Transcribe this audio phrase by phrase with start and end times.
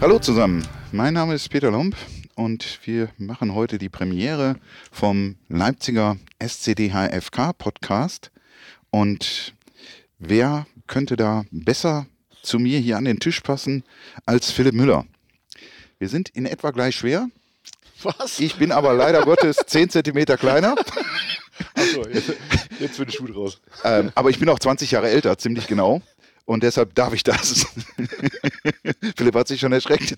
[0.00, 1.94] Hallo zusammen, mein Name ist Peter Lomb
[2.34, 4.56] und wir machen heute die Premiere
[4.90, 8.30] vom Leipziger SCDHFK Podcast.
[8.88, 9.52] Und
[10.18, 12.06] wer könnte da besser
[12.42, 13.84] zu mir hier an den Tisch passen
[14.24, 15.04] als Philipp Müller?
[15.98, 17.28] Wir sind in etwa gleich schwer.
[18.02, 18.40] Was?
[18.40, 20.76] Ich bin aber leider Gottes 10 Zentimeter kleiner.
[21.74, 22.32] Achso, jetzt,
[22.78, 23.60] jetzt wird der Schuh raus.
[23.84, 26.00] Ähm, aber ich bin auch 20 Jahre älter, ziemlich genau.
[26.50, 27.64] Und deshalb darf ich das.
[29.16, 30.16] Philipp hat sich schon erschreckt.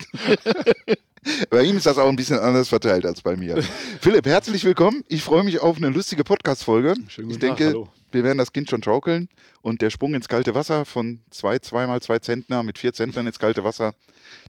[1.51, 3.61] bei ihm ist das auch ein bisschen anders verteilt als bei mir.
[4.01, 5.03] Philipp, herzlich willkommen.
[5.09, 6.95] Ich freue mich auf eine lustige Podcast-Folge.
[7.07, 7.89] Ich Tag, denke, hallo.
[8.11, 9.29] wir werden das Kind schon schaukeln.
[9.61, 13.37] Und der Sprung ins kalte Wasser von zwei, zweimal zwei Zentner mit vier Zentnern ins
[13.37, 13.93] kalte Wasser,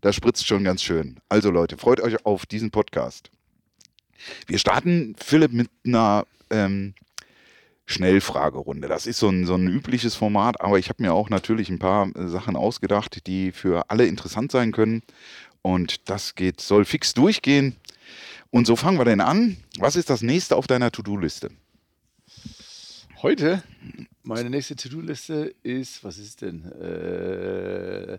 [0.01, 1.21] da spritzt schon ganz schön.
[1.29, 3.31] Also Leute, freut euch auf diesen Podcast.
[4.47, 6.95] Wir starten, Philipp, mit einer ähm,
[7.87, 8.89] Schnellfragerunde.
[8.89, 11.79] Das ist so ein, so ein übliches Format, aber ich habe mir auch natürlich ein
[11.79, 15.03] paar äh, Sachen ausgedacht, die für alle interessant sein können.
[15.63, 17.77] Und das geht, soll fix durchgehen.
[18.51, 19.57] Und so fangen wir denn an.
[19.79, 21.51] Was ist das nächste auf deiner To-Do-Liste?
[23.23, 23.63] Heute,
[24.23, 26.71] meine nächste To-Do-Liste ist, was ist denn?
[26.73, 28.19] Äh,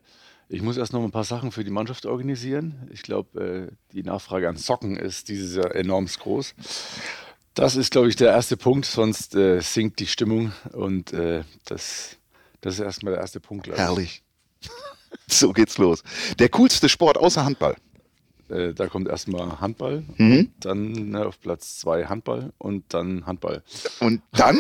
[0.50, 2.88] ich muss erst noch ein paar Sachen für die Mannschaft organisieren.
[2.91, 6.53] Ich glaube, äh, die Nachfrage an Socken ist dieses Jahr enorm groß.
[7.55, 12.17] Das ist, glaube ich, der erste Punkt, sonst äh, sinkt die Stimmung und äh, das,
[12.61, 13.67] das ist erstmal der erste Punkt.
[13.67, 14.21] Herrlich.
[15.27, 16.03] So geht's los.
[16.39, 17.75] Der coolste Sport außer Handball.
[18.49, 20.51] Äh, da kommt erstmal Handball, Mhm.
[20.59, 23.63] dann ne, auf Platz zwei Handball und dann Handball.
[24.01, 24.59] Und dann?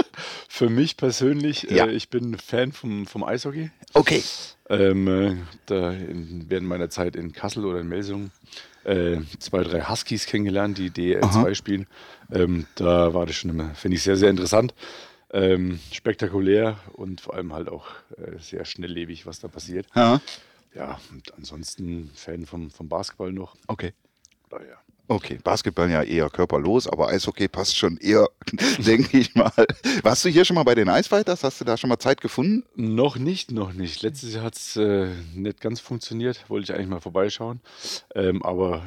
[0.48, 1.86] Für mich persönlich, Ja.
[1.86, 3.70] äh, ich bin Fan vom, vom Eishockey.
[3.94, 4.22] Okay.
[4.68, 8.32] Ähm, äh, da in, während meiner Zeit in Kassel oder in Melsungen
[8.84, 11.86] äh, zwei, drei Huskies kennengelernt, die DL2 spielen.
[12.30, 14.74] Ähm, da war das schon immer, finde ich, sehr, sehr interessant.
[15.32, 19.86] Ähm, spektakulär und vor allem halt auch äh, sehr schnelllebig, was da passiert.
[19.94, 20.20] Ja.
[20.74, 23.56] Ja, und ansonsten Fan vom, vom Basketball noch.
[23.66, 23.92] Okay.
[24.48, 24.78] Daher.
[25.08, 28.28] Okay, Basketball ja eher körperlos, aber Eishockey passt schon eher,
[28.78, 29.52] denke ich mal.
[30.02, 31.44] Warst du hier schon mal bei den Eisfighters?
[31.44, 32.64] Hast du da schon mal Zeit gefunden?
[32.76, 34.02] Noch nicht, noch nicht.
[34.02, 36.48] Letztes Jahr hat es äh, nicht ganz funktioniert.
[36.48, 37.60] Wollte ich eigentlich mal vorbeischauen.
[38.14, 38.84] Ähm, aber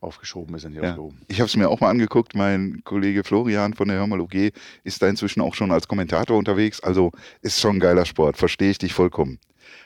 [0.00, 0.90] aufgeschoben ist er nicht Ja.
[0.90, 1.22] aufgehoben.
[1.28, 2.34] Ich habe es mir auch mal angeguckt.
[2.36, 4.52] Mein Kollege Florian von der Hörmal OG
[4.84, 6.80] ist da inzwischen auch schon als Kommentator unterwegs.
[6.80, 7.10] Also
[7.40, 9.38] ist schon ein geiler Sport, verstehe ich dich vollkommen.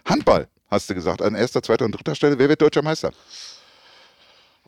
[0.04, 2.38] Handball, hast du gesagt, an erster, zweiter und dritter Stelle.
[2.38, 3.12] Wer wird deutscher Meister?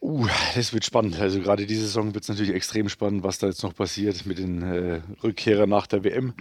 [0.00, 1.21] Uh, das wird spannend.
[1.21, 4.38] Also gerade diese Saison wird es natürlich extrem spannend, was da jetzt noch passiert mit
[4.38, 6.33] den äh, Rückkehrern nach der WM.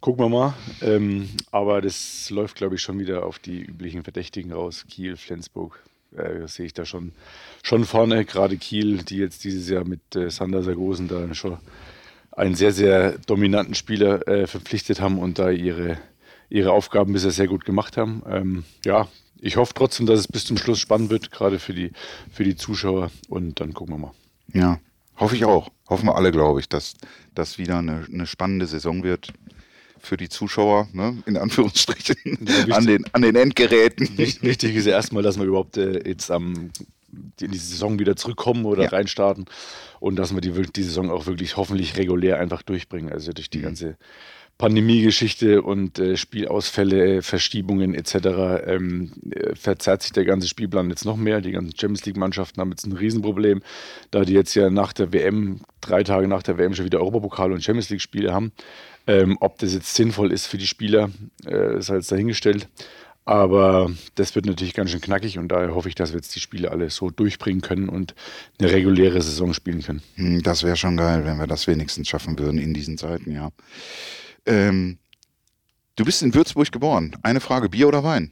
[0.00, 0.54] Gucken wir mal.
[0.80, 4.86] Ähm, aber das läuft, glaube ich, schon wieder auf die üblichen Verdächtigen raus.
[4.88, 5.82] Kiel, Flensburg,
[6.16, 7.12] äh, sehe ich da schon,
[7.62, 8.24] schon vorne.
[8.24, 11.58] Gerade Kiel, die jetzt dieses Jahr mit äh, Sander Sargosen da schon
[12.32, 15.98] einen sehr, sehr dominanten Spieler äh, verpflichtet haben und da ihre,
[16.48, 18.22] ihre Aufgaben bisher sehr gut gemacht haben.
[18.26, 19.08] Ähm, ja,
[19.40, 21.90] ich hoffe trotzdem, dass es bis zum Schluss spannend wird, gerade für die,
[22.32, 23.10] für die Zuschauer.
[23.28, 24.12] Und dann gucken wir mal.
[24.52, 24.80] Ja,
[25.16, 25.70] hoffe ich auch.
[25.88, 26.94] Hoffen wir alle, glaube ich, dass
[27.34, 29.32] das wieder eine, eine spannende Saison wird
[30.00, 31.22] für die Zuschauer, ne?
[31.26, 32.16] in Anführungsstrichen,
[32.66, 34.16] Ja, an, den, an den Endgeräten.
[34.18, 36.70] Wicht- Wichtig ist ja erstmal, dass wir überhaupt äh, jetzt am
[37.40, 38.88] in die Saison wieder zurückkommen oder Ja.
[38.88, 39.44] reinstarten
[40.00, 43.12] und dass wir die, wir- die Saison auch wirklich hoffentlich regulär einfach durchbringen.
[43.12, 43.96] Also durch die ganze
[44.58, 48.14] Pandemie-Geschichte und äh, Spielausfälle, Verschiebungen etc.
[48.66, 51.40] Ähm, äh, verzerrt sich der ganze Spielplan jetzt noch mehr.
[51.40, 53.62] Die ganzen Champions League-Mannschaften haben jetzt ein Riesenproblem,
[54.10, 57.52] da die jetzt ja nach der WM, drei Tage nach der WM schon wieder Europapokal
[57.52, 58.52] und Champions League-Spiele haben.
[59.06, 61.10] Ähm, ob das jetzt sinnvoll ist für die Spieler,
[61.46, 62.68] äh, ist halt jetzt dahingestellt.
[63.26, 66.40] Aber das wird natürlich ganz schön knackig und daher hoffe ich, dass wir jetzt die
[66.40, 68.14] Spiele alle so durchbringen können und
[68.58, 70.02] eine reguläre Saison spielen können.
[70.16, 73.50] Hm, Das wäre schon geil, wenn wir das wenigstens schaffen würden in diesen Zeiten, ja.
[74.46, 74.98] Ähm,
[75.96, 77.16] du bist in Würzburg geboren.
[77.22, 78.30] Eine Frage, Bier oder Wein?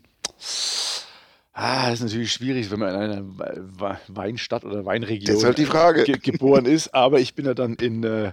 [1.54, 6.18] Ah, das ist natürlich schwierig, wenn man in einer We- Weinstadt oder Weinregion halt ge
[6.18, 6.94] geboren ist.
[6.94, 8.32] Aber ich bin ja dann in, äh,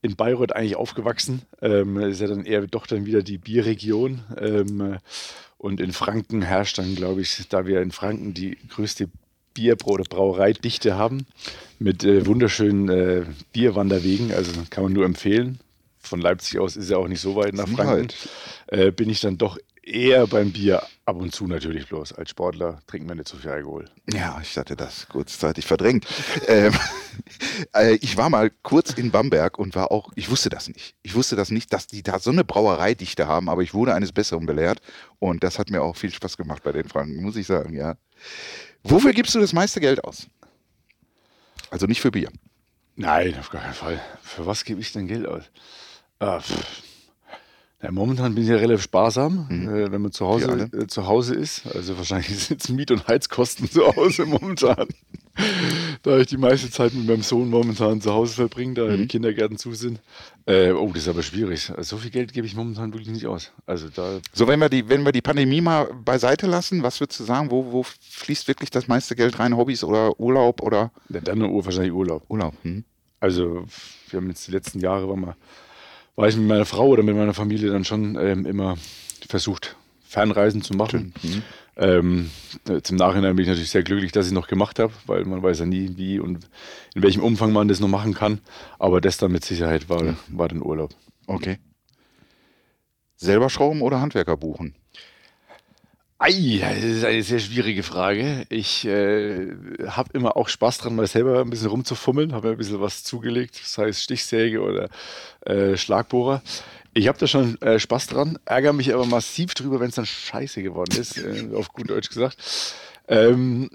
[0.00, 1.42] in Bayreuth eigentlich aufgewachsen.
[1.60, 4.22] Ähm, das ist ja dann eher doch dann wieder die Bierregion.
[4.38, 4.98] Ähm,
[5.58, 9.08] und in Franken herrscht dann, glaube ich, da wir in Franken die größte
[9.54, 11.26] Bier- oder Brauereidichte haben,
[11.78, 14.32] mit äh, wunderschönen äh, Bierwanderwegen.
[14.32, 15.58] Also kann man nur empfehlen.
[16.02, 18.08] Von Leipzig aus ist ja auch nicht so weit nach Franken.
[18.66, 22.12] Äh, bin ich dann doch eher beim Bier ab und zu natürlich bloß.
[22.12, 23.86] Als Sportler trinken wir nicht so viel Alkohol.
[24.12, 26.06] Ja, ich hatte das kurzzeitig verdrängt.
[26.46, 26.72] ähm,
[27.74, 30.94] äh, ich war mal kurz in Bamberg und war auch, ich wusste das nicht.
[31.02, 34.12] Ich wusste das nicht, dass die da so eine Brauereidichte haben, aber ich wurde eines
[34.12, 34.80] Besseren belehrt
[35.18, 37.96] und das hat mir auch viel Spaß gemacht bei den Franken, muss ich sagen, ja.
[38.84, 40.26] Wofür gibst du das meiste Geld aus?
[41.70, 42.30] Also nicht für Bier.
[42.96, 44.00] Nein, auf gar keinen Fall.
[44.22, 45.44] Für was gebe ich denn Geld aus?
[46.22, 46.40] Ah.
[47.82, 49.68] Ja, momentan bin ich ja relativ sparsam, Mhm.
[49.68, 51.66] äh, wenn man zu Wir Hause, äh, zu Hause ist.
[51.66, 54.86] Also wahrscheinlich sind es Miet- und Heizkosten zu Hause momentan.
[56.04, 58.98] da ich die meiste Zeit mit meinem Sohn momentan zu Hause verbringe, da Mhm.
[58.98, 59.98] die Kindergärten zu sind.
[60.46, 61.70] Äh, oh, das ist aber schwierig.
[61.70, 63.50] Also, so viel Geld gebe ich momentan wirklich nicht aus.
[63.66, 67.18] Also da So, wenn wir die, wenn wir die Pandemie mal beiseite lassen, was würdest
[67.18, 69.56] du sagen, wo, wo fließt wirklich das meiste Geld rein?
[69.56, 72.22] Hobbys oder Urlaub oder ja, dann nur wahrscheinlich Urlaub.
[72.28, 72.54] Urlaub?
[72.62, 72.84] Hm?
[73.18, 73.64] Also
[74.10, 75.34] wir haben jetzt die letzten Jahre, war, mal,
[76.16, 78.76] war ich mit meiner Frau oder mit meiner Familie dann schon ähm, immer
[79.28, 81.14] versucht, Fernreisen zu machen.
[81.22, 81.42] Mhm.
[81.74, 82.30] Ähm,
[82.68, 85.60] im Nachhinein bin ich natürlich sehr glücklich, dass ich noch gemacht habe, weil man weiß
[85.60, 86.48] ja nie, wie und
[86.94, 88.40] in welchem Umfang man das noch machen kann.
[88.78, 90.94] Aber das dann mit Sicherheit war, war dann Urlaub.
[91.26, 91.58] Okay.
[93.16, 94.74] Selber schrauben oder Handwerker buchen?
[96.24, 98.46] Ei, das ist eine sehr schwierige Frage.
[98.48, 99.56] Ich äh,
[99.88, 103.02] habe immer auch Spaß dran, mal selber ein bisschen rumzufummeln, habe mir ein bisschen was
[103.02, 104.88] zugelegt, sei es Stichsäge oder
[105.40, 106.40] äh, Schlagbohrer.
[106.94, 110.06] Ich habe da schon äh, Spaß dran, ärgere mich aber massiv drüber, wenn es dann
[110.06, 112.36] scheiße geworden ist, äh, auf gut Deutsch gesagt.
[113.08, 113.68] Ähm,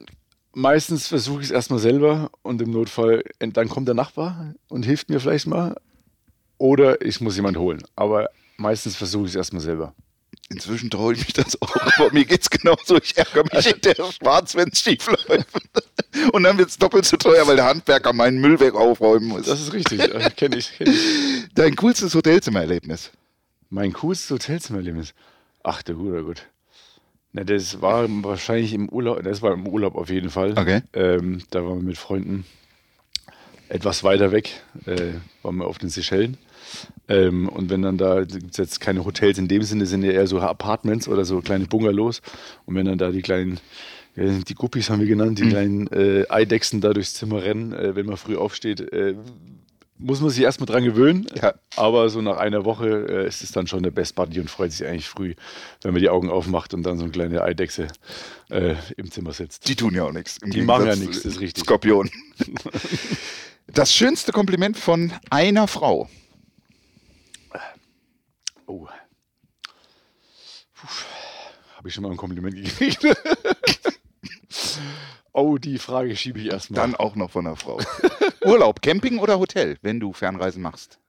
[0.54, 4.86] meistens versuche ich es erstmal selber und im Notfall, äh, dann kommt der Nachbar und
[4.86, 5.76] hilft mir vielleicht mal.
[6.58, 7.84] Oder ich muss jemand holen.
[7.98, 9.94] Aber meistens versuche ich es erstmal selber.
[10.50, 12.98] Inzwischen traue ich mich das auch, aber mir geht's genauso.
[12.98, 15.48] Ich ärgere mich hinterher schwarz, wenn es schief läuft.
[16.32, 19.46] Und dann wird es doppelt so teuer, weil der Handwerker meinen Müll weg aufräumen muss.
[19.46, 20.00] Das ist richtig,
[20.38, 21.50] kenne ich, kenn ich.
[21.54, 23.12] Dein coolstes Hotelzimmererlebnis?
[23.70, 25.14] Mein coolstes Hotelzimmererlebnis.
[25.64, 26.48] Ach, der guter Gott.
[27.34, 30.58] Na, das war wahrscheinlich im Urlaub, das war im Urlaub auf jeden Fall.
[30.58, 30.82] Okay.
[30.94, 32.46] Ähm, da waren wir mit Freunden
[33.68, 35.14] etwas weiter weg, äh,
[35.44, 36.38] waren wir auf den Seychellen.
[37.08, 40.12] Ähm, und wenn dann da, gibt es jetzt keine Hotels in dem Sinne, sind ja
[40.12, 42.22] eher so Apartments oder so kleine Bungalows.
[42.66, 43.60] Und wenn dann da die kleinen,
[44.16, 45.50] äh, die Guppies haben wir genannt, die Mhm.
[45.50, 49.16] kleinen äh, Eidechsen da durchs Zimmer rennen, äh, wenn man früh aufsteht, äh,
[50.00, 51.26] muss man sich erstmal dran gewöhnen.
[51.42, 51.56] Ja.
[51.76, 54.72] Aber so nach einer Woche äh, ist es dann schon der Best Buddy und freut
[54.72, 55.34] sich eigentlich früh,
[55.82, 57.88] wenn man die Augen aufmacht und dann so eine kleine Eidechse
[58.50, 59.68] im Zimmer sitzt.
[59.68, 60.38] Die tun ja auch nichts.
[60.42, 61.64] Die machen ja Gegensatz nichts, das ist richtig.
[61.64, 62.10] Skorpion.
[63.74, 66.08] Das schönste Kompliment von einer Frau.
[68.68, 68.88] Oh.
[71.76, 73.00] Habe ich schon mal ein Kompliment gekriegt?
[75.32, 76.82] oh, die Frage schiebe ich erstmal.
[76.82, 77.80] Dann auch noch von einer Frau.
[78.46, 81.00] Urlaub, Camping oder Hotel, wenn du Fernreisen machst?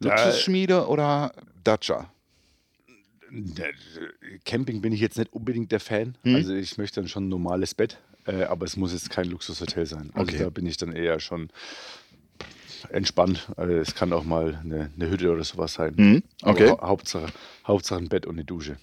[0.00, 1.32] Luxusschmiede oder
[1.64, 2.10] Dacia?
[4.44, 6.16] Camping bin ich jetzt nicht unbedingt der Fan.
[6.24, 6.34] Hm?
[6.34, 9.86] Also ich möchte dann schon ein normales Bett, äh, aber es muss jetzt kein Luxushotel
[9.86, 10.10] sein.
[10.14, 10.38] Also Okay.
[10.42, 11.50] da bin ich dann eher schon
[12.90, 13.50] entspannt.
[13.56, 15.96] Also es kann auch mal eine, eine Hütte oder sowas sein.
[15.96, 16.22] Hm?
[16.42, 16.70] Okay.
[16.70, 17.32] Aber hau Hauptsache,
[17.66, 18.76] Hauptsache ein Bett und eine Dusche.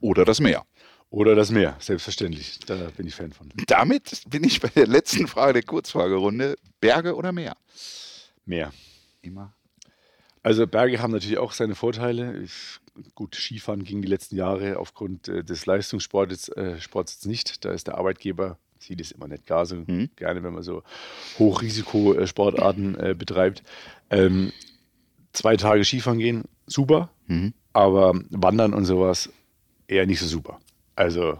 [0.00, 0.64] Oder das Meer.
[1.10, 2.58] Oder das Meer, selbstverständlich.
[2.66, 3.48] Da bin ich Fan von.
[3.68, 6.56] Damit bin ich bei der letzten Frage der Kurzfragerunde.
[6.80, 7.56] Berge oder Meer?
[8.44, 8.72] Meer.
[9.22, 9.54] Immer.
[10.42, 12.38] Also Berge haben natürlich auch seine Vorteile.
[12.42, 12.80] Ich,
[13.14, 17.64] gut, Skifahren ging die letzten Jahre aufgrund äh, des Leistungssports äh, Sports jetzt nicht.
[17.64, 20.10] Da ist der Arbeitgeber, sieht es immer nicht gar so Mhm.
[20.16, 20.82] gerne, wenn man so
[21.38, 23.62] Hochrisikosportarten äh, betreibt.
[24.10, 24.52] Ähm,
[25.32, 27.52] zwei Tage Skifahren gehen, super, Mhm.
[27.72, 29.30] aber Wandern und sowas
[29.88, 30.60] eher nicht so super.
[30.96, 31.38] Also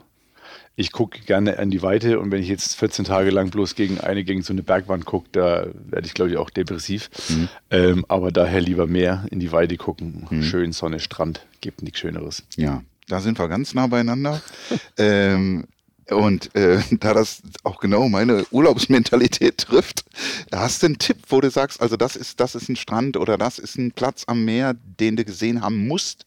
[0.77, 4.01] ich gucke gerne an die Weite und wenn ich jetzt 14 Tage lang bloß gegen
[4.01, 7.11] eine, gegen so eine Bergwand gucke, da werde ich, glaube ich, auch depressiv.
[7.29, 7.49] Mhm.
[7.71, 10.27] Ähm, aber daher lieber mehr in die Weite gucken.
[10.43, 12.43] Schön Sonne, Strand, gibt nichts Schöneres.
[12.57, 14.43] Ja, da sind wir ganz nah beieinander.
[14.99, 15.67] ähm,
[16.11, 20.05] und äh, da das auch genau meine Urlaubsmentalität trifft,
[20.53, 23.39] hast du einen Tipp, wo du sagst, also das ist, das ist ein Strand oder
[23.39, 26.27] das ist ein Platz am Meer, den du gesehen haben musst?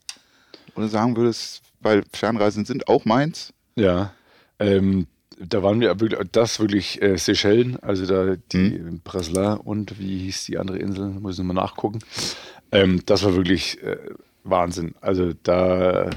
[0.75, 3.53] Oder sagen würdest, weil Fernreisen sind auch meins?
[3.75, 4.13] Ja,
[4.60, 5.07] ähm,
[5.39, 10.46] da waren wir wirklich, das wirklich äh, Seychellen, also da die Braslin und wie hieß
[10.46, 12.00] die andere Insel, muss ich nochmal nachgucken.
[12.72, 13.98] Ähm, das war wirklich äh,
[14.43, 14.96] Wahnsinn.
[15.01, 16.10] Also da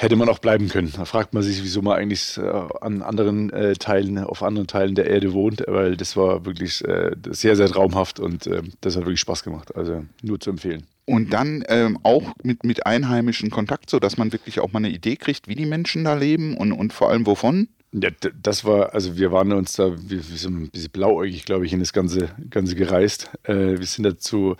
[0.00, 0.90] hätte man auch bleiben können.
[0.96, 4.94] Da fragt man sich, wieso man eigentlich äh, an anderen äh, Teilen, auf anderen Teilen
[4.94, 9.02] der Erde wohnt, weil das war wirklich äh, sehr, sehr traumhaft und äh, das hat
[9.02, 9.76] wirklich Spaß gemacht.
[9.76, 10.86] Also nur zu empfehlen.
[11.04, 15.16] Und dann ähm, auch mit, mit Einheimischen Kontakt, sodass man wirklich auch mal eine Idee
[15.16, 17.68] kriegt, wie die Menschen da leben und, und vor allem wovon.
[17.92, 21.66] Ja, das war, also wir waren uns da, wir, wir sind ein bisschen blauäugig, glaube
[21.66, 23.30] ich, in das Ganze, Ganze gereist.
[23.42, 24.54] Äh, wir sind dazu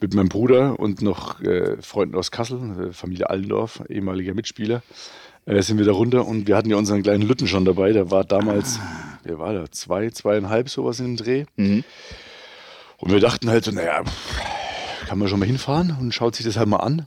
[0.00, 4.82] mit meinem Bruder und noch äh, Freunden aus Kassel, äh, Familie Allendorf, ehemaliger Mitspieler,
[5.46, 7.92] äh, sind wir da runter und wir hatten ja unseren kleinen Lütten schon dabei.
[7.92, 8.80] Der war damals,
[9.22, 9.70] wer war da?
[9.70, 11.44] Zwei, zweieinhalb, sowas in dem Dreh.
[11.54, 11.84] Mhm.
[12.98, 14.02] Und wir dachten halt so, naja,
[15.06, 17.04] kann man schon mal hinfahren und schaut sich das halt mal an.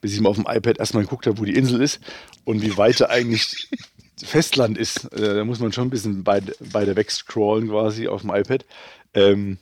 [0.00, 2.00] Bis ich mal auf dem iPad erstmal geguckt habe, wo die Insel ist
[2.44, 3.68] und wie weiter eigentlich
[4.22, 5.12] Festland ist.
[5.12, 8.64] Äh, da muss man schon ein bisschen beide, beide wegscrollen quasi auf dem iPad.
[9.14, 9.58] Ähm,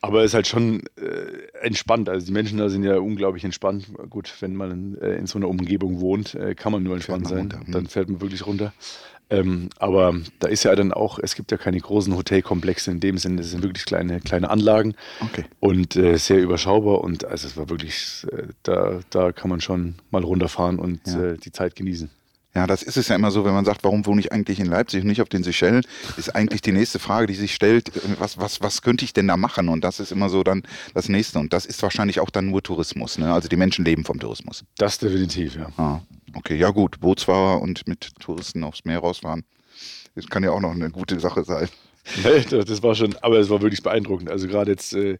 [0.00, 2.08] Aber es ist halt schon äh, entspannt.
[2.08, 3.86] Also die Menschen da sind ja unglaublich entspannt.
[4.10, 7.52] Gut, wenn man äh, in so einer Umgebung wohnt, äh, kann man nur entspannt sein.
[7.52, 7.60] Runter.
[7.68, 8.72] Dann fährt man wirklich runter.
[9.30, 13.16] Ähm, aber da ist ja dann auch, es gibt ja keine großen Hotelkomplexe in dem
[13.16, 15.44] Sinne, das sind wirklich kleine, kleine Anlagen okay.
[15.58, 19.94] und äh, sehr überschaubar und also es war wirklich, äh, da, da kann man schon
[20.10, 21.32] mal runterfahren und ja.
[21.32, 22.10] die Zeit genießen.
[22.54, 24.66] Ja, das ist es ja immer so, wenn man sagt, warum wohne ich eigentlich in
[24.66, 25.86] Leipzig und nicht auf den Seychellen,
[26.18, 29.38] ist eigentlich die nächste Frage, die sich stellt, was, was, was könnte ich denn da
[29.38, 29.70] machen?
[29.70, 31.38] Und das ist immer so dann das nächste.
[31.38, 33.16] Und das ist wahrscheinlich auch dann nur Tourismus.
[33.16, 33.32] Ne?
[33.32, 34.64] Also die Menschen leben vom Tourismus.
[34.76, 35.68] Das definitiv, ja.
[35.78, 36.00] Ah,
[36.34, 39.44] okay, ja gut, Bootsfahrer und mit Touristen aufs Meer rausfahren,
[40.14, 41.68] das kann ja auch noch eine gute Sache sein.
[42.50, 44.28] Das war schon, aber es war wirklich beeindruckend.
[44.28, 45.18] Also gerade jetzt äh,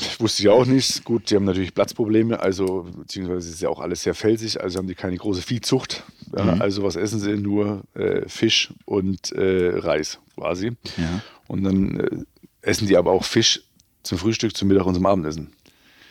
[0.18, 1.04] wusste ich auch nicht.
[1.04, 4.86] Gut, die haben natürlich Platzprobleme, also beziehungsweise ist ja auch alles sehr felsig, also haben
[4.86, 6.04] die keine große Viehzucht.
[6.36, 6.62] Ja, mhm.
[6.62, 7.36] Also was essen sie?
[7.36, 10.72] Nur äh, Fisch und äh, Reis quasi.
[10.96, 11.22] Ja.
[11.48, 12.24] Und dann äh,
[12.62, 13.62] essen die aber auch Fisch
[14.02, 15.52] zum Frühstück, zum Mittag und zum Abendessen.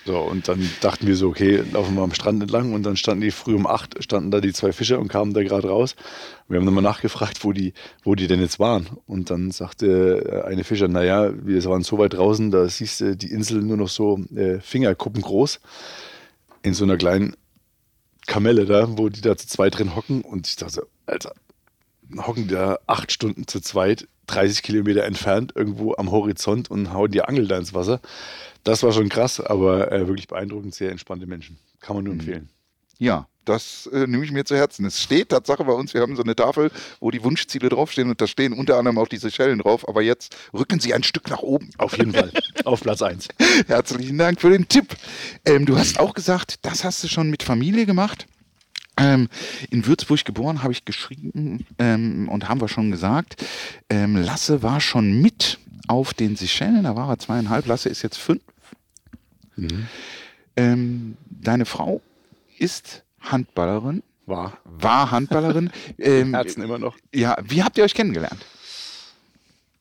[0.06, 3.22] So, und dann dachten wir so, okay, laufen wir am Strand entlang und dann standen
[3.22, 5.96] die früh um acht, standen da die zwei Fischer und kamen da gerade raus.
[6.48, 8.88] Wir haben dann mal nachgefragt, wo die, wo die denn jetzt waren.
[9.06, 13.32] Und dann sagte eine Fischer, naja, wir waren so weit draußen, da siehst du die
[13.32, 15.60] Insel nur noch so äh, Fingerkuppen groß
[16.64, 17.36] in so einer kleinen
[18.26, 20.22] Kamelle da, wo die da zu zweit drin hocken.
[20.22, 21.34] Und ich dachte, Alter,
[22.18, 27.12] hocken die da acht Stunden zu zweit, 30 Kilometer entfernt, irgendwo am Horizont und hauen
[27.12, 28.00] die Angel da ins Wasser.
[28.64, 31.58] Das war schon krass, aber äh, wirklich beeindruckend, sehr entspannte Menschen.
[31.80, 32.20] Kann man nur mhm.
[32.20, 32.50] empfehlen.
[32.98, 34.86] Ja, das äh, nehme ich mir zu Herzen.
[34.86, 38.22] Es steht Tatsache bei uns, wir haben so eine Tafel, wo die Wunschziele draufstehen und
[38.22, 39.88] da stehen unter anderem auch diese Schellen drauf.
[39.88, 41.72] Aber jetzt rücken Sie ein Stück nach oben.
[41.78, 42.32] Auf jeden Fall.
[42.66, 43.30] Auf Platz 1.
[43.68, 44.96] Herzlichen Dank für den Tipp.
[45.46, 48.28] Ähm, du hast auch gesagt, das hast du schon mit Familie gemacht.
[48.98, 49.30] Ähm,
[49.70, 53.44] in Würzburg geboren, habe ich geschrieben ähm, und haben wir schon gesagt.
[53.90, 58.18] Ähm, Lasse war schon mit auf den Seychellen, da war er zweieinhalb, Lasse ist jetzt
[58.18, 58.42] fünf.
[59.56, 59.88] Mhm.
[60.56, 62.02] Ähm, deine Frau
[62.58, 64.04] ist Handballerin.
[64.26, 64.58] War.
[64.64, 65.72] War Handballerin.
[65.98, 66.98] ähm, Herzen immer noch.
[67.14, 68.46] Ja, wie habt ihr euch kennengelernt?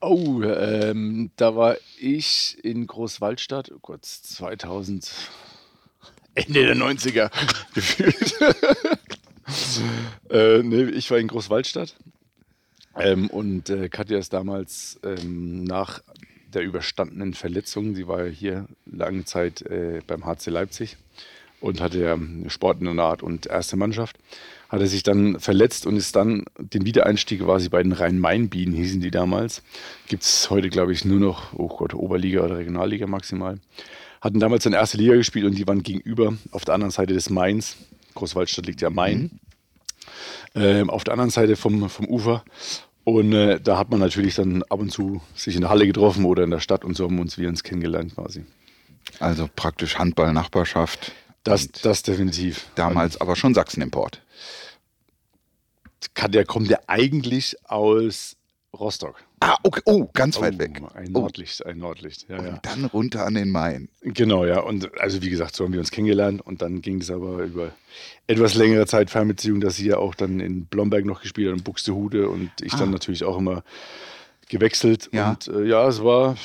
[0.00, 5.12] Oh, ähm, da war ich in Großwaldstadt, oh Gott, 2000,
[6.34, 7.30] Ende der 90er
[7.74, 8.34] gefühlt.
[10.30, 11.96] äh, nee, ich war in Großwaldstadt
[12.98, 16.02] ähm, und äh, Katja ist damals ähm, nach
[16.52, 20.96] der überstandenen Verletzung, sie war hier lange Zeit äh, beim HC Leipzig
[21.60, 24.16] und hatte ja Sportinternat und erste Mannschaft,
[24.68, 29.10] hatte sich dann verletzt und ist dann den Wiedereinstieg quasi bei den Rhein-Main-Bienen, hießen die
[29.10, 29.62] damals.
[30.06, 33.58] Gibt es heute, glaube ich, nur noch, oh Gott, Oberliga oder Regionalliga maximal.
[34.20, 37.30] Hatten damals in erste Liga gespielt und die waren gegenüber auf der anderen Seite des
[37.30, 37.76] Mains.
[38.14, 39.18] Großwaldstadt liegt ja Main.
[39.22, 39.30] Mhm.
[40.54, 42.44] Ähm, auf der anderen Seite vom, vom Ufer.
[43.08, 46.26] Und äh, da hat man natürlich dann ab und zu sich in der Halle getroffen
[46.26, 48.44] oder in der Stadt und so haben uns wir uns kennengelernt quasi.
[49.18, 51.12] Also praktisch Handball-Nachbarschaft.
[51.42, 52.66] Das, das definitiv.
[52.74, 54.20] Damals aber schon Sachsen-Import.
[56.28, 58.36] Der kommt ja eigentlich aus
[58.78, 59.24] Rostock.
[59.40, 59.80] Ah, okay.
[59.84, 60.80] Oh, ganz weit oh, weg.
[60.94, 62.28] Ein Nordlicht, ein Nordlicht.
[62.28, 62.58] Ja, und ja.
[62.62, 63.88] dann runter an den Main.
[64.02, 64.60] Genau, ja.
[64.60, 67.72] Und also wie gesagt, so haben wir uns kennengelernt und dann ging es aber über
[68.26, 71.64] etwas längere Zeit Fernbeziehung, dass sie ja auch dann in Blomberg noch gespielt hat und
[71.64, 72.78] Buxtehude und ich ah.
[72.78, 73.62] dann natürlich auch immer
[74.48, 75.08] gewechselt.
[75.12, 75.30] Ja.
[75.30, 76.36] Und äh, ja, es war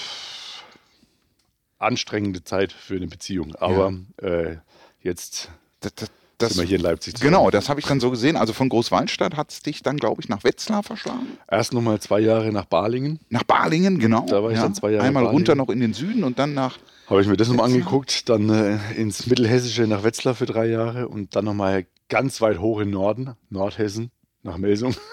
[1.80, 3.56] anstrengende Zeit für eine Beziehung.
[3.56, 4.28] Aber ja.
[4.28, 4.58] äh,
[5.02, 5.50] jetzt
[5.82, 7.16] das, das, das, sind wir hier in Leipzig.
[7.16, 7.32] Zusammen.
[7.32, 8.36] Genau, das habe ich dann so gesehen.
[8.36, 11.38] Also von Großwallstadt hat es dich dann, glaube ich, nach Wetzlar verschlagen.
[11.50, 13.20] Erst nochmal zwei Jahre nach Balingen.
[13.30, 14.26] Nach Balingen, genau.
[14.28, 14.64] Da war ich ja.
[14.64, 15.06] dann zwei Jahre.
[15.06, 16.78] Einmal runter noch in den Süden und dann nach.
[17.08, 21.08] Habe ich mir das nochmal angeguckt, dann äh, ins Mittelhessische nach Wetzlar für drei Jahre
[21.10, 24.12] und dann nochmal ganz weit hoch in Norden, Nordhessen,
[24.42, 24.96] nach Melsung.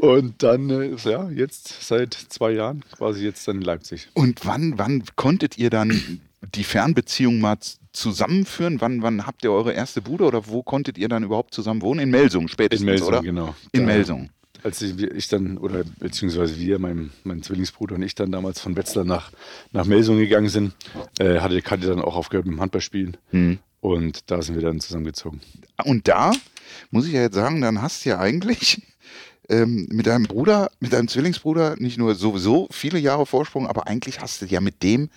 [0.00, 4.08] und dann, äh, ja, jetzt seit zwei Jahren quasi jetzt dann in Leipzig.
[4.14, 6.20] Und wann, wann konntet ihr dann
[6.54, 7.56] die Fernbeziehung mal
[7.92, 8.80] zusammenführen?
[8.80, 12.00] Wann, wann habt ihr eure erste Bude oder wo konntet ihr dann überhaupt zusammen wohnen?
[12.00, 13.22] In Melsung spätestens, in Melsung, oder?
[13.22, 13.54] genau.
[13.72, 14.30] In da, Melsung.
[14.62, 19.04] Als ich, dann, oder beziehungsweise wir, mein, mein Zwillingsbruder und ich dann damals von Wetzlar
[19.04, 19.30] nach,
[19.72, 20.72] nach Melsung gegangen sind,
[21.18, 23.16] äh, hatte Katja dann auch aufgehört mit dem Handballspielen.
[23.30, 23.58] Hm.
[23.80, 25.42] Und da sind wir dann zusammengezogen.
[25.84, 26.32] Und da
[26.90, 28.80] muss ich ja jetzt sagen, dann hast du ja eigentlich
[29.50, 34.20] ähm, mit deinem Bruder, mit deinem Zwillingsbruder nicht nur sowieso viele Jahre Vorsprung, aber eigentlich
[34.22, 35.10] hast du ja mit dem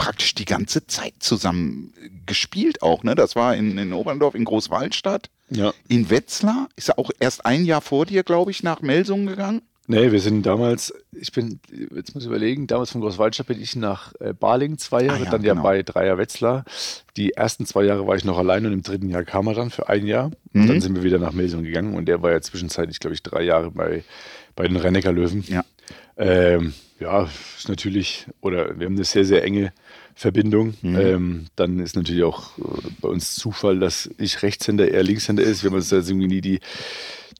[0.00, 1.92] praktisch die ganze Zeit zusammen
[2.24, 3.04] gespielt auch.
[3.04, 3.14] Ne?
[3.14, 5.74] Das war in, in Oberndorf, in Großwaldstadt, ja.
[5.88, 6.68] in Wetzlar.
[6.74, 9.60] Ist er auch erst ein Jahr vor dir, glaube ich, nach Melsungen gegangen?
[9.88, 11.60] Nee, wir sind damals, ich bin,
[11.94, 15.24] jetzt muss ich überlegen, damals von Großwaldstadt bin ich nach äh, Baling zwei Jahre, ah,
[15.24, 15.64] ja, dann ja genau.
[15.64, 16.64] bei Dreier Wetzlar.
[17.18, 19.70] Die ersten zwei Jahre war ich noch allein und im dritten Jahr kam er dann
[19.70, 20.30] für ein Jahr.
[20.52, 20.68] Mhm.
[20.68, 23.42] Dann sind wir wieder nach Melsungen gegangen und der war ja zwischenzeitlich, glaube ich, drei
[23.42, 24.04] Jahre bei,
[24.56, 25.44] bei den Rennecker Löwen.
[25.48, 25.64] Ja.
[26.16, 27.28] Ähm, ja,
[27.58, 29.72] ist natürlich, oder wir haben eine sehr, sehr enge
[30.20, 30.74] Verbindung.
[30.82, 30.96] Mhm.
[30.98, 35.62] Ähm, dann ist natürlich auch äh, bei uns Zufall, dass ich Rechtshänder, er Linkshänder ist.
[35.62, 36.60] Wir haben uns da irgendwie nie die,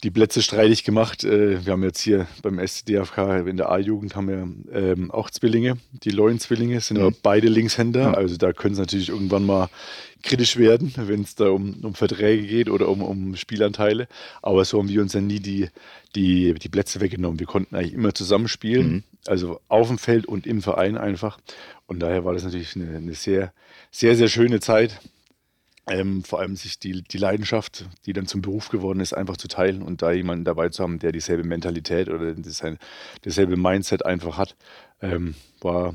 [0.02, 1.24] die Plätze streitig gemacht.
[1.24, 5.76] Äh, wir haben jetzt hier beim SCDFK in der A-Jugend haben wir ähm, auch Zwillinge.
[5.92, 7.04] Die Leuen-Zwillinge sind mhm.
[7.04, 8.00] aber beide Linkshänder.
[8.00, 8.14] Ja.
[8.14, 9.68] Also da können es natürlich irgendwann mal
[10.22, 14.08] kritisch werden, wenn es da um, um Verträge geht oder um, um Spielanteile.
[14.42, 15.68] Aber so haben wir uns dann nie die,
[16.14, 17.38] die, die Plätze weggenommen.
[17.38, 19.04] Wir konnten eigentlich immer zusammenspielen, mhm.
[19.26, 21.38] also auf dem Feld und im Verein einfach.
[21.86, 23.52] Und daher war das natürlich eine, eine sehr,
[23.90, 25.00] sehr, sehr schöne Zeit.
[25.88, 29.48] Ähm, vor allem sich die, die Leidenschaft, die dann zum Beruf geworden ist, einfach zu
[29.48, 32.34] teilen und da jemanden dabei zu haben, der dieselbe Mentalität oder
[33.22, 34.56] dasselbe Mindset einfach hat,
[35.00, 35.94] ähm, war,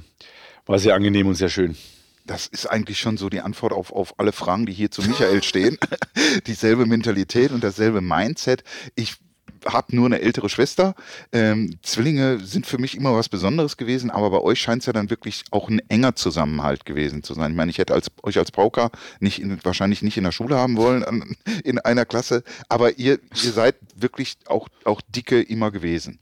[0.65, 1.77] war sehr angenehm und sehr schön
[2.25, 5.43] das ist eigentlich schon so die Antwort auf, auf alle Fragen, die hier zu Michael
[5.43, 5.77] stehen.
[6.47, 8.63] Dieselbe Mentalität und dasselbe Mindset.
[8.95, 9.17] Ich
[9.65, 10.95] habe nur eine ältere Schwester.
[11.31, 14.93] Ähm, Zwillinge sind für mich immer was Besonderes gewesen, aber bei euch scheint es ja
[14.93, 17.51] dann wirklich auch ein enger Zusammenhalt gewesen zu sein.
[17.51, 20.57] Ich meine, ich hätte als, euch als Pauker nicht in, wahrscheinlich nicht in der Schule
[20.57, 25.71] haben wollen, an, in einer Klasse, aber ihr, ihr seid wirklich auch, auch dicke immer
[25.71, 26.19] gewesen.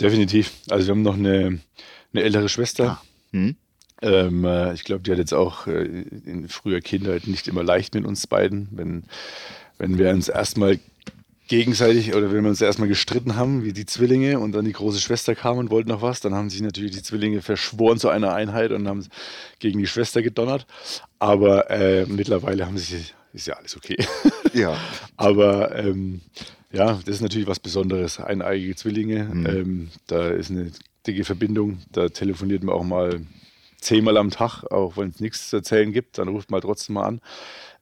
[0.00, 0.52] Definitiv.
[0.70, 1.60] Also wir haben noch eine,
[2.12, 3.00] eine ältere Schwester.
[3.00, 3.02] Ah.
[3.32, 3.56] Hm?
[4.02, 7.94] Ähm, äh, ich glaube, die hat jetzt auch äh, in früher Kindheit nicht immer leicht
[7.94, 8.68] mit uns beiden.
[8.72, 9.04] Wenn,
[9.78, 10.80] wenn wir uns erstmal
[11.52, 15.00] gegenseitig oder wenn wir uns erstmal gestritten haben, wie die Zwillinge und dann die große
[15.00, 18.32] Schwester kam und wollte noch was, dann haben sich natürlich die Zwillinge verschworen zu einer
[18.32, 19.06] Einheit und haben
[19.58, 20.66] gegen die Schwester gedonnert.
[21.18, 23.04] Aber äh, mittlerweile haben sie,
[23.34, 23.96] ist ja alles okay.
[24.54, 24.78] Ja.
[25.18, 26.22] Aber ähm,
[26.72, 28.18] ja, das ist natürlich was Besonderes.
[28.18, 29.46] Eineigige Zwillinge, mhm.
[29.46, 30.72] ähm, da ist eine
[31.06, 31.80] dicke Verbindung.
[31.90, 33.20] Da telefoniert man auch mal
[33.78, 37.06] zehnmal am Tag, auch wenn es nichts zu erzählen gibt, dann ruft mal trotzdem mal
[37.06, 37.20] an.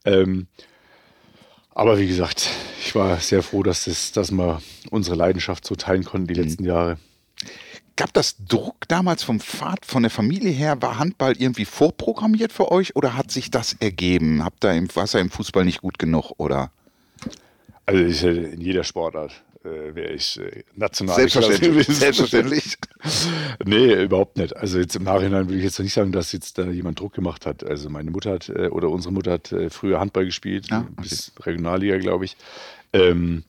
[0.04, 0.48] Ähm,
[1.70, 2.50] aber wie gesagt,
[2.90, 4.60] ich war sehr froh, dass, das, dass wir
[4.90, 6.46] unsere Leidenschaft so teilen konnten die mhm.
[6.46, 6.98] letzten Jahre.
[7.94, 10.82] Gab das Druck damals vom Vater, von der Familie her?
[10.82, 14.44] War Handball irgendwie vorprogrammiert für euch oder hat sich das ergeben?
[14.44, 16.72] Habt ihr im Wasser im Fußball nicht gut genug oder?
[17.86, 21.86] Also ja in jeder Sportart äh, wäre ich äh, national Selbstverständlich.
[21.86, 22.76] Selbstverständlich.
[23.64, 24.56] nee, überhaupt nicht.
[24.56, 27.46] Also jetzt im Nachhinein würde ich jetzt nicht sagen, dass jetzt da jemand Druck gemacht
[27.46, 27.62] hat.
[27.62, 31.02] Also meine Mutter hat äh, oder unsere Mutter hat äh, früher Handball gespielt, ja, okay.
[31.02, 32.36] bis Regionalliga, glaube ich.
[32.92, 33.44] Ähm,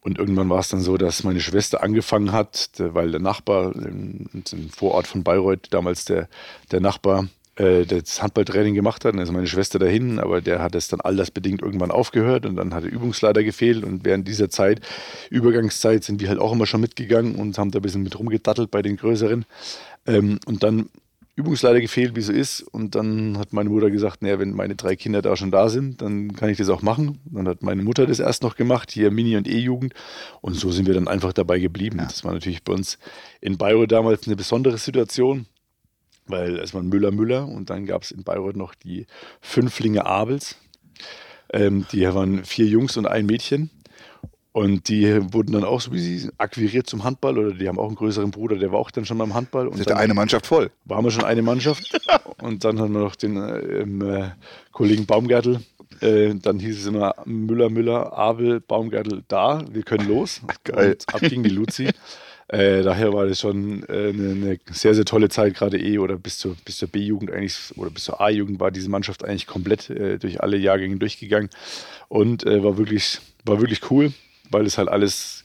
[0.00, 4.28] und irgendwann war es dann so, dass meine Schwester angefangen hat, weil der Nachbar im,
[4.70, 6.28] Vorort von Bayreuth, damals der,
[6.70, 9.14] der Nachbar, äh, das Handballtraining gemacht hat.
[9.14, 12.72] Dann ist meine Schwester dahin, aber der hat es dann altersbedingt irgendwann aufgehört und dann
[12.72, 13.82] hat der Übungsleiter gefehlt.
[13.82, 14.80] Und während dieser Zeit,
[15.30, 18.70] Übergangszeit, sind wir halt auch immer schon mitgegangen und haben da ein bisschen mit rumgedattelt
[18.70, 19.44] bei den Größeren.
[20.06, 20.88] Ähm, und dann
[21.36, 22.62] Übungsleiter gefehlt, wie so ist.
[22.62, 26.02] Und dann hat meine Mutter gesagt, naja, wenn meine drei Kinder da schon da sind,
[26.02, 27.20] dann kann ich das auch machen.
[27.26, 29.94] Dann hat meine Mutter das erst noch gemacht, hier Mini- und E-Jugend.
[30.40, 31.98] Und so sind wir dann einfach dabei geblieben.
[31.98, 32.06] Ja.
[32.06, 32.98] Das war natürlich bei uns
[33.40, 35.46] in Bayreuth damals eine besondere Situation
[36.28, 39.06] weil es war Müller Müller und dann gab es in Bayreuth noch die
[39.40, 40.56] Fünflinge Abels.
[41.52, 43.70] Ähm, die waren vier Jungs und ein Mädchen.
[44.56, 47.88] Und die wurden dann auch so wie sie akquiriert zum Handball oder die haben auch
[47.88, 49.68] einen größeren Bruder, der war auch dann schon beim Handball.
[49.68, 50.70] Und Sind eine Mannschaft voll?
[50.86, 52.00] Waren wir schon eine Mannschaft.
[52.42, 54.30] und dann haben wir noch den äh, äh,
[54.72, 55.60] Kollegen Baumgärtel.
[56.00, 60.40] Äh, dann hieß es immer Müller, Müller, Abel, Baumgärtel da, wir können los.
[60.64, 60.92] Geil.
[60.92, 61.90] Und ab ging die Luzi.
[62.48, 66.16] Äh, daher war das schon äh, eine, eine, sehr, sehr tolle Zeit, gerade E oder
[66.16, 69.90] bis zur, bis zur B-Jugend eigentlich oder bis zur A-Jugend war diese Mannschaft eigentlich komplett
[69.90, 71.50] äh, durch alle Jahrgänge durchgegangen
[72.08, 74.12] und war, wirklich, war wirklich cool,
[74.50, 75.44] weil es halt alles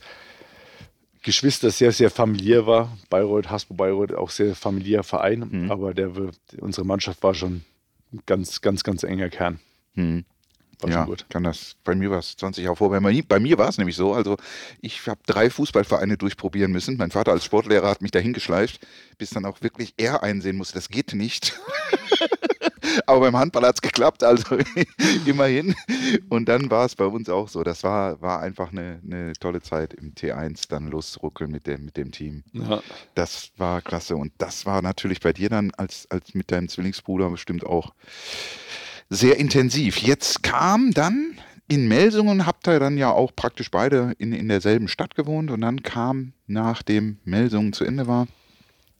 [1.21, 2.97] Geschwister sehr, sehr familiär war.
[3.09, 5.71] Bayreuth, Hasbro Bayreuth, auch sehr familiär Verein, mhm.
[5.71, 6.11] aber der,
[6.59, 7.63] unsere Mannschaft war schon
[8.11, 9.59] ein ganz, ganz, ganz enger Kern.
[9.93, 10.25] Mhm.
[10.81, 11.27] War ja, gut.
[11.29, 11.75] kann das.
[11.83, 12.89] Bei mir war es 20 Jahre vor.
[12.89, 14.13] Bei mir, bei mir war es nämlich so.
[14.13, 14.37] Also
[14.81, 16.97] ich habe drei Fußballvereine durchprobieren müssen.
[16.97, 18.79] Mein Vater als Sportlehrer hat mich dahin geschleift,
[19.19, 21.59] bis dann auch wirklich er einsehen musste, das geht nicht.
[23.05, 24.57] Aber beim Handball hat es geklappt, also
[25.25, 25.75] immerhin.
[26.29, 27.63] Und dann war es bei uns auch so.
[27.63, 31.97] Das war, war einfach eine, eine tolle Zeit im T1, dann loszuruckeln mit dem, mit
[31.97, 32.43] dem Team.
[32.53, 32.81] Ja.
[33.15, 34.15] Das war klasse.
[34.15, 37.93] Und das war natürlich bei dir dann als, als mit deinem Zwillingsbruder bestimmt auch
[39.09, 39.97] sehr intensiv.
[39.97, 44.87] Jetzt kam dann in Melsungen, habt ihr dann ja auch praktisch beide in, in derselben
[44.87, 48.27] Stadt gewohnt und dann kam, nachdem Melsungen zu Ende war,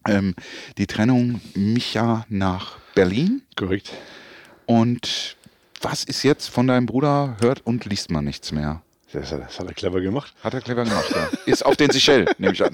[0.08, 0.36] ähm,
[0.78, 3.42] die Trennung Micha nach Berlin.
[3.56, 3.92] Korrekt.
[4.66, 5.36] Und
[5.82, 7.38] was ist jetzt von deinem Bruder?
[7.42, 8.82] Hört und liest man nichts mehr.
[9.14, 10.34] Das hat, das hat, er clever gemacht.
[10.42, 11.30] Hat er clever gemacht, ja.
[11.46, 12.74] Ist auf den Seychellen, nehme ich an.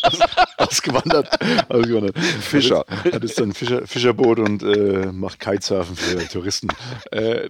[0.56, 1.28] Ausgewandert.
[1.70, 2.18] Ausgewandert.
[2.18, 2.84] Fischer.
[2.88, 6.68] Hat jetzt dann Fischer, Fischerboot und äh, macht Kitesurfen für Touristen.
[7.12, 7.48] äh,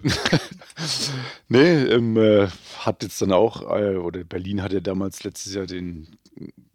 [1.49, 2.49] nee, ähm, äh,
[2.81, 6.19] hat jetzt dann auch, äh, oder Berlin hatte damals letztes Jahr den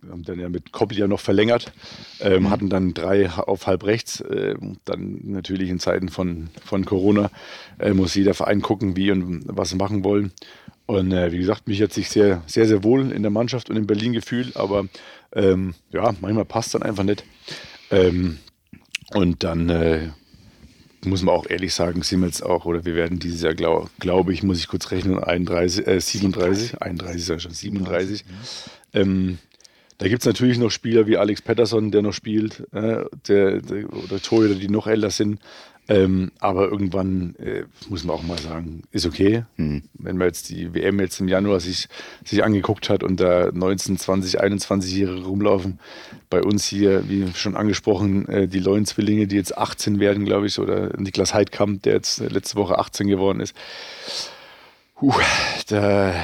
[0.09, 1.71] haben dann ja mit Koppel ja noch verlängert,
[2.19, 2.49] ähm, mhm.
[2.49, 4.21] hatten dann drei auf halb rechts.
[4.21, 7.31] Äh, dann natürlich in Zeiten von, von Corona
[7.79, 10.31] äh, muss jeder Verein gucken, wie und was sie machen wollen.
[10.85, 13.77] Und äh, wie gesagt, mich hat sich sehr, sehr, sehr wohl in der Mannschaft und
[13.77, 14.85] in Berlin gefühlt, aber
[15.33, 17.23] ähm, ja, manchmal passt dann einfach nicht.
[17.89, 18.39] Ähm,
[19.13, 20.09] und dann äh,
[21.05, 23.89] muss man auch ehrlich sagen, sind wir jetzt auch, oder wir werden dieses Jahr, glaube
[23.99, 28.25] glaub ich, muss ich kurz rechnen, 31, äh, 37, 31 ist ja schon 37.
[28.25, 28.25] 37
[28.93, 29.39] ähm,
[29.97, 33.93] da gibt es natürlich noch Spieler wie Alex Patterson, der noch spielt, äh, der, der,
[33.93, 35.39] oder Torhüter, die noch älter sind.
[35.89, 39.43] Ähm, aber irgendwann äh, muss man auch mal sagen, ist okay.
[39.57, 39.83] Mhm.
[39.95, 41.89] Wenn man jetzt die WM jetzt im Januar sich,
[42.23, 45.79] sich angeguckt hat und da 19, 20, 21-Jährige rumlaufen,
[46.29, 50.57] bei uns hier, wie schon angesprochen, äh, die Leuen-Zwillinge, die jetzt 18 werden, glaube ich,
[50.57, 53.53] oder Niklas Heidkamp, der jetzt letzte Woche 18 geworden ist.
[54.95, 55.13] Puh,
[55.67, 56.15] da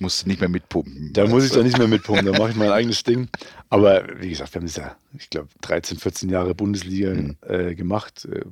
[0.00, 1.12] Musst du nicht mehr mitpumpen.
[1.12, 3.28] Da muss ich dann nicht mehr mitpumpen, da mache ich mein eigenes Ding.
[3.68, 7.36] Aber wie gesagt, wir haben das ja, ich glaube, 13, 14 Jahre Bundesliga mhm.
[7.46, 8.26] äh, gemacht.
[8.30, 8.42] Äh,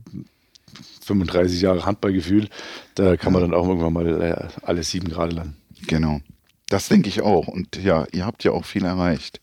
[1.05, 2.49] 35 Jahre Handballgefühl.
[2.95, 5.57] Da kann man dann auch irgendwann mal äh, alle sieben Grad landen.
[5.87, 6.21] Genau.
[6.69, 7.47] Das denke ich auch.
[7.47, 9.41] Und ja, ihr habt ja auch viel erreicht.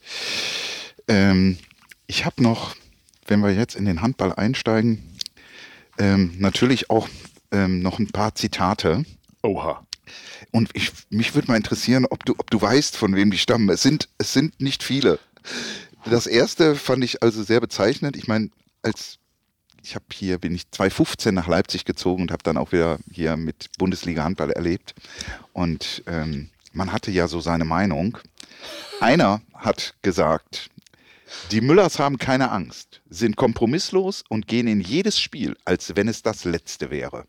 [1.08, 1.58] Ähm,
[2.08, 2.76] ich habe noch,
[3.28, 5.04] wenn wir jetzt in den Handball einsteigen,
[5.98, 7.08] ähm, natürlich auch
[7.52, 9.06] ähm, noch ein paar Zitate.
[9.42, 9.86] Oha.
[10.52, 13.70] Und ich, mich würde mal interessieren, ob du, ob du weißt, von wem die stammen.
[13.70, 15.20] Es sind, es sind nicht viele.
[16.06, 18.18] Das erste fand ich also sehr bezeichnend.
[18.18, 18.50] Ich meine,
[18.82, 19.20] als
[19.84, 23.36] ich habe hier bin ich 2015 nach Leipzig gezogen und habe dann auch wieder hier
[23.36, 24.96] mit Bundesliga Handball erlebt.
[25.52, 28.18] Und ähm, man hatte ja so seine Meinung.
[29.02, 30.70] Einer hat gesagt,
[31.52, 36.22] die Müllers haben keine Angst, sind kompromisslos und gehen in jedes Spiel, als wenn es
[36.22, 37.26] das letzte wäre.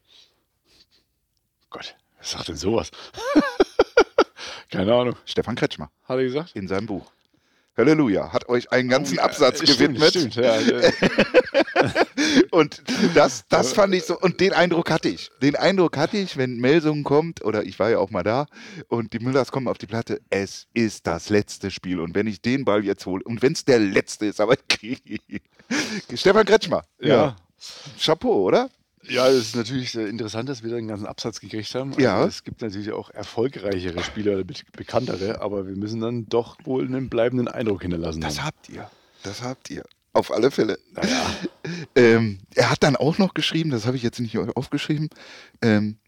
[1.71, 1.97] Gott.
[2.25, 2.91] Was sagt denn sowas?
[4.71, 5.15] Keine Ahnung.
[5.27, 5.91] Stefan Kretschmer.
[6.05, 6.57] Hat er gesagt?
[6.57, 7.13] In seinem Buch.
[7.77, 10.09] Halleluja, hat euch einen ganzen oh, ja, Absatz stimmt, gewidmet.
[10.09, 10.91] Stimmt, ja, ja.
[12.51, 12.83] und
[13.15, 15.31] das, das fand ich so, und den Eindruck hatte ich.
[15.43, 18.47] Den Eindruck hatte ich, wenn Melsungen kommt, oder ich war ja auch mal da,
[18.89, 22.01] und die Müllers kommen auf die Platte, es ist das letzte Spiel.
[22.01, 24.57] Und wenn ich den Ball jetzt hole, und wenn es der letzte ist, aber
[26.15, 26.85] Stefan Kretschmer.
[27.01, 27.37] Ja.
[27.99, 28.71] Chapeau, oder?
[29.09, 31.90] Ja, es ist natürlich interessant, dass wir da einen ganzen Absatz gekriegt haben.
[31.90, 32.25] Also ja.
[32.25, 37.49] Es gibt natürlich auch erfolgreichere Spieler, bekanntere, aber wir müssen dann doch wohl einen bleibenden
[37.49, 38.21] Eindruck hinterlassen.
[38.21, 38.47] Das haben.
[38.47, 38.90] habt ihr.
[39.23, 39.85] Das habt ihr.
[40.12, 40.79] Auf alle Fälle.
[40.93, 41.27] Naja.
[41.97, 45.11] ähm, er hat dann auch noch geschrieben, das habe ich jetzt nicht aufgeschrieben,
[45.61, 45.99] ähm,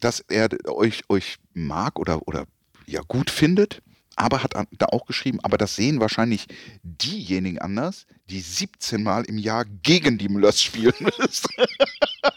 [0.00, 2.46] dass er euch, euch mag oder, oder
[2.86, 3.82] ja gut findet,
[4.16, 6.46] aber hat da auch geschrieben, aber das sehen wahrscheinlich
[6.82, 11.48] diejenigen anders, die 17 Mal im Jahr gegen die Müllers spielen müssen.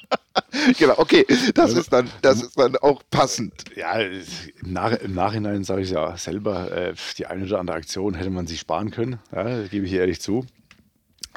[0.78, 3.54] genau, okay, das ist dann, das ist dann auch passend.
[3.76, 4.24] Ja, im,
[4.64, 8.48] Nach im Nachhinein sage ich ja selber, äh, die eine oder andere Aktion hätte man
[8.48, 10.46] sich sparen können, ja, gebe ich hier ehrlich zu.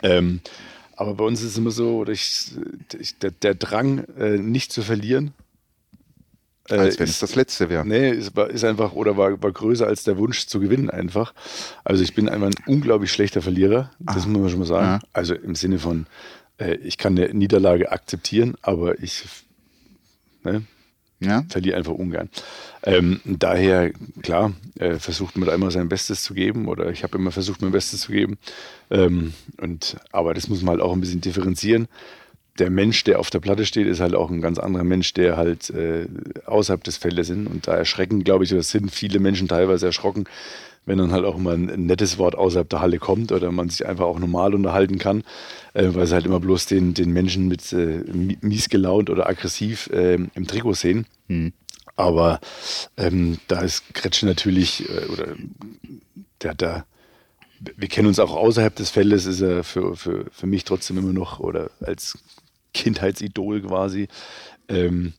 [0.03, 0.41] Ähm,
[0.97, 2.53] aber bei uns ist es immer so, ich,
[2.99, 5.33] ich, der, der, Drang, äh, nicht zu verlieren,
[6.71, 7.87] äh, als wenn ist, es das letzte wäre.
[7.87, 11.35] Nee, ist, ist einfach oder war, war größer als der Wunsch zu gewinnen einfach.
[11.85, 14.29] Also ich bin einfach ein unglaublich schlechter Verlierer, das ah.
[14.29, 14.87] muss man schon mal sagen.
[14.87, 15.09] Ja.
[15.13, 16.07] Also im Sinne von,
[16.59, 19.25] äh, ich kann eine Niederlage akzeptieren, aber ich
[20.45, 20.63] ne,
[21.21, 21.45] ja.
[21.49, 22.29] verliere einfach ungern.
[22.83, 27.19] Ähm, daher, klar, äh, versucht man da immer sein Bestes zu geben oder ich habe
[27.19, 28.39] immer versucht, mein Bestes zu geben.
[28.91, 31.89] Ähm, und, aber das muss man halt auch ein bisschen differenzieren
[32.59, 35.37] der Mensch, der auf der Platte steht, ist halt auch ein ganz anderer Mensch, der
[35.37, 36.07] halt äh,
[36.47, 37.47] außerhalb des Feldes sind.
[37.47, 40.25] Und da erschrecken, glaube ich, oder sind viele Menschen teilweise erschrocken,
[40.87, 43.87] wenn dann halt auch immer ein, nettes Wort außerhalb der Halle kommt oder man sich
[43.87, 45.23] einfach auch normal unterhalten kann,
[45.75, 48.03] äh, weil sie halt immer bloß den, den Menschen mit äh,
[48.41, 51.07] mies gelaunt oder aggressiv äh, im Trikot sehen.
[51.29, 51.53] Mhm.
[51.97, 52.41] Aber
[52.97, 55.27] ähm, da ist Kretsche natürlich, äh, oder
[56.43, 56.85] der hat da
[57.77, 61.13] wir kennen uns auch außerhalb des Feldes, ist er für, für, für mich trotzdem immer
[61.13, 62.17] noch oder als
[62.79, 64.09] Kindheitsidol quasi.
[64.69, 65.15] Ähm,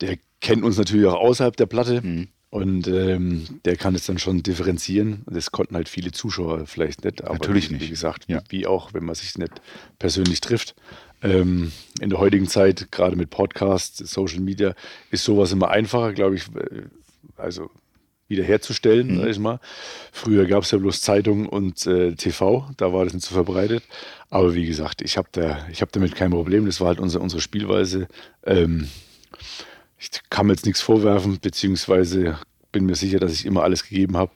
[0.00, 2.00] der kennt uns natürlich auch außerhalb der Platte.
[2.02, 2.28] Mhm.
[2.50, 5.24] Und ähm, der kann es dann schon differenzieren.
[5.26, 7.24] Das konnten halt viele Zuschauer vielleicht nicht.
[7.24, 7.82] Aber Natürlich nicht.
[7.82, 8.42] Wie gesagt, ja.
[8.48, 9.60] wie auch, wenn man sich nicht
[9.98, 10.76] persönlich trifft.
[11.20, 14.74] Ähm, in der heutigen Zeit, gerade mit Podcasts, Social Media,
[15.10, 16.44] ist sowas immer einfacher, glaube ich.
[17.36, 17.70] Also
[18.28, 19.20] wiederherzustellen, mhm.
[19.20, 19.60] sag ich mal.
[20.12, 23.84] Früher gab es ja bloß Zeitung und äh, TV, da war das nicht so verbreitet.
[24.30, 26.66] Aber wie gesagt, ich habe da, hab damit kein Problem.
[26.66, 28.08] Das war halt unsere, unsere Spielweise.
[28.44, 28.88] Ähm,
[29.98, 32.38] ich kann mir jetzt nichts vorwerfen, beziehungsweise
[32.72, 34.32] bin mir sicher, dass ich immer alles gegeben habe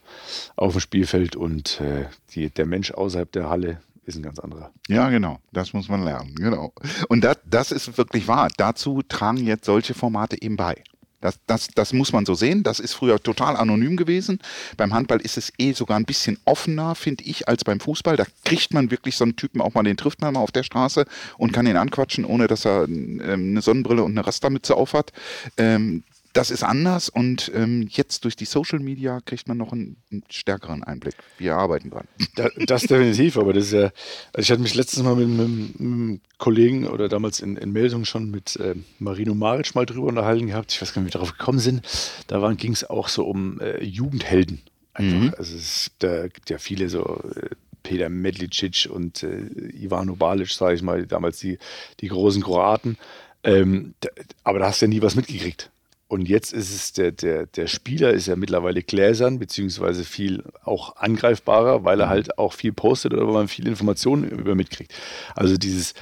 [0.55, 4.71] auf dem Spielfeld und äh, die, der Mensch außerhalb der Halle ist ein ganz anderer.
[4.87, 5.39] Ja, genau.
[5.51, 6.33] Das muss man lernen.
[6.35, 6.73] Genau.
[7.09, 8.49] Und das, das ist wirklich wahr.
[8.57, 10.83] Dazu tragen jetzt solche Formate eben bei.
[11.21, 12.63] Das, das, das muss man so sehen.
[12.63, 14.39] Das ist früher total anonym gewesen.
[14.77, 18.15] Beim Handball ist es eh sogar ein bisschen offener, finde ich, als beim Fußball.
[18.15, 20.63] Da kriegt man wirklich so einen Typen auch mal, den trifft man mal auf der
[20.63, 21.05] Straße
[21.37, 25.11] und kann ihn anquatschen, ohne dass er ähm, eine Sonnenbrille und eine Rastermütze aufhat.
[25.57, 29.97] Ähm, das ist anders und ähm, jetzt durch die Social Media kriegt man noch einen,
[30.11, 31.15] einen stärkeren Einblick.
[31.37, 32.07] Wir arbeiten dran.
[32.35, 33.91] Da, das definitiv, aber das ist ja,
[34.33, 37.71] also ich hatte mich letztens mal mit, mit, mit einem Kollegen oder damals in, in
[37.71, 40.71] Meldung schon mit äh, Marino Maric mal drüber unterhalten gehabt.
[40.71, 41.81] Ich weiß gar nicht, wie wir darauf gekommen sind.
[42.27, 44.61] Da ging es auch so um äh, Jugendhelden.
[44.97, 45.33] Mhm.
[45.37, 47.21] Also es, da gibt ja viele so.
[47.35, 47.49] Äh,
[47.81, 51.57] Peter Medlicic und äh, Ivano Balic, sage ich mal, damals die,
[52.01, 52.97] die großen Kroaten.
[53.43, 54.09] Ähm, da,
[54.43, 55.71] aber da hast du ja nie was mitgekriegt.
[56.09, 60.95] Und jetzt ist es, der, der, der Spieler ist ja mittlerweile gläsern, beziehungsweise viel auch
[60.95, 62.09] angreifbarer, weil er mhm.
[62.09, 64.91] halt auch viel postet oder weil man viel Informationen über mitkriegt.
[65.35, 65.93] Also dieses,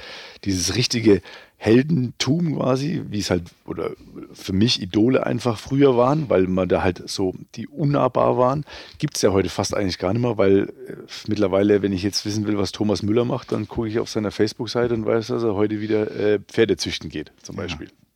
[0.44, 1.20] dieses richtige
[1.58, 3.90] Heldentum quasi, wie es halt, oder
[4.32, 8.64] für mich Idole einfach früher waren, weil man da halt so die unnahbar waren,
[8.96, 10.94] gibt es ja heute fast eigentlich gar nicht mehr, weil äh,
[11.26, 14.30] mittlerweile, wenn ich jetzt wissen will, was Thomas Müller macht, dann gucke ich auf seiner
[14.30, 17.88] Facebook-Seite und weiß, dass er heute wieder äh, Pferde züchten geht, zum Beispiel.
[17.88, 18.07] Ja.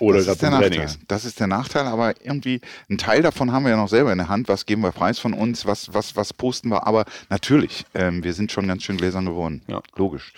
[0.00, 0.80] Oder das ist der Nachteil.
[0.80, 0.98] Ist.
[1.08, 4.18] Das ist der Nachteil, aber irgendwie ein Teil davon haben wir ja noch selber in
[4.18, 4.48] der Hand.
[4.48, 5.66] Was geben wir preis von uns?
[5.66, 6.86] Was, was, was posten wir?
[6.86, 9.62] Aber natürlich, ähm, wir sind schon ganz schön gläsern geworden.
[9.66, 9.82] Ja.
[9.96, 10.32] Logisch.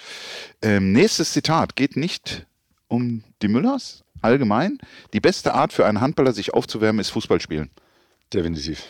[0.62, 2.46] Ähm, nächstes Zitat geht nicht
[2.88, 4.78] um die Müllers allgemein.
[5.12, 7.70] Die beste Art für einen Handballer, sich aufzuwärmen, ist Fußballspielen.
[8.32, 8.84] Definitiv.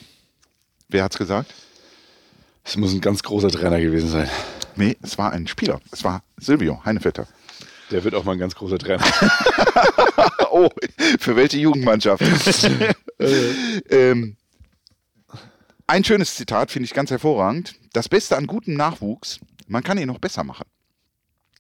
[0.88, 1.53] Wer hat's gesagt?
[2.64, 4.29] Es muss ein ganz großer Trainer gewesen sein.
[4.75, 5.81] Nee, es war ein Spieler.
[5.92, 7.27] Es war Silvio Heinevetter.
[7.90, 9.05] Der wird auch mal ein ganz großer Trainer.
[10.51, 10.68] oh,
[11.18, 12.22] für welche Jugendmannschaft?
[13.90, 14.37] ähm,
[15.87, 17.75] ein schönes Zitat finde ich ganz hervorragend.
[17.92, 20.64] Das Beste an gutem Nachwuchs, man kann ihn noch besser machen.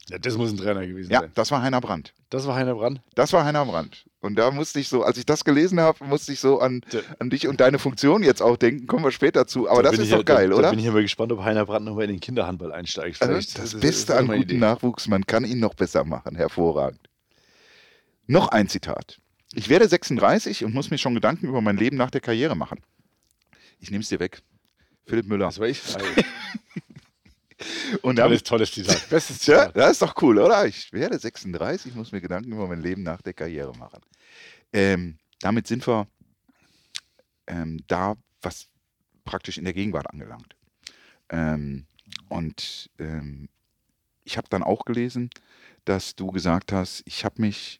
[0.08, 1.28] Ja, das muss ein Trainer gewesen ja, sein.
[1.28, 2.14] Ja, das war Heiner Brandt.
[2.30, 3.00] Das war Heiner Brandt?
[3.16, 4.04] Das war Heiner Brandt.
[4.20, 6.82] Und da musste ich so, als ich das gelesen habe, musste ich so an,
[7.18, 8.86] an dich und deine Funktion jetzt auch denken.
[8.86, 9.68] Kommen wir später zu.
[9.68, 10.62] Aber da das ist doch geil, da, oder?
[10.64, 13.20] Da bin ich immer gespannt, ob Heiner Brandt nochmal in den Kinderhandball einsteigt.
[13.20, 16.36] Also das, das Beste an gutem Nachwuchs, man kann ihn noch besser machen.
[16.36, 17.00] Hervorragend.
[18.28, 19.18] Noch ein Zitat.
[19.54, 22.80] Ich werde 36 und muss mir schon Gedanken über mein Leben nach der Karriere machen.
[23.80, 24.42] Ich nehme es dir weg.
[25.04, 25.46] Philipp Müller.
[25.46, 25.80] Das war ich.
[28.02, 29.08] Und tolles, tolles Zitat.
[29.08, 29.74] Bestes Zitat.
[29.74, 30.66] Ja, das ist doch cool, oder?
[30.66, 34.00] Ich werde 36, muss mir Gedanken über mein Leben nach der Karriere machen.
[34.72, 36.06] Ähm, damit sind wir
[37.46, 38.68] ähm, da, was
[39.24, 40.54] praktisch in der Gegenwart angelangt.
[41.30, 41.86] Ähm,
[42.28, 43.48] und ähm,
[44.24, 45.30] ich habe dann auch gelesen,
[45.84, 47.78] dass du gesagt hast, ich habe mich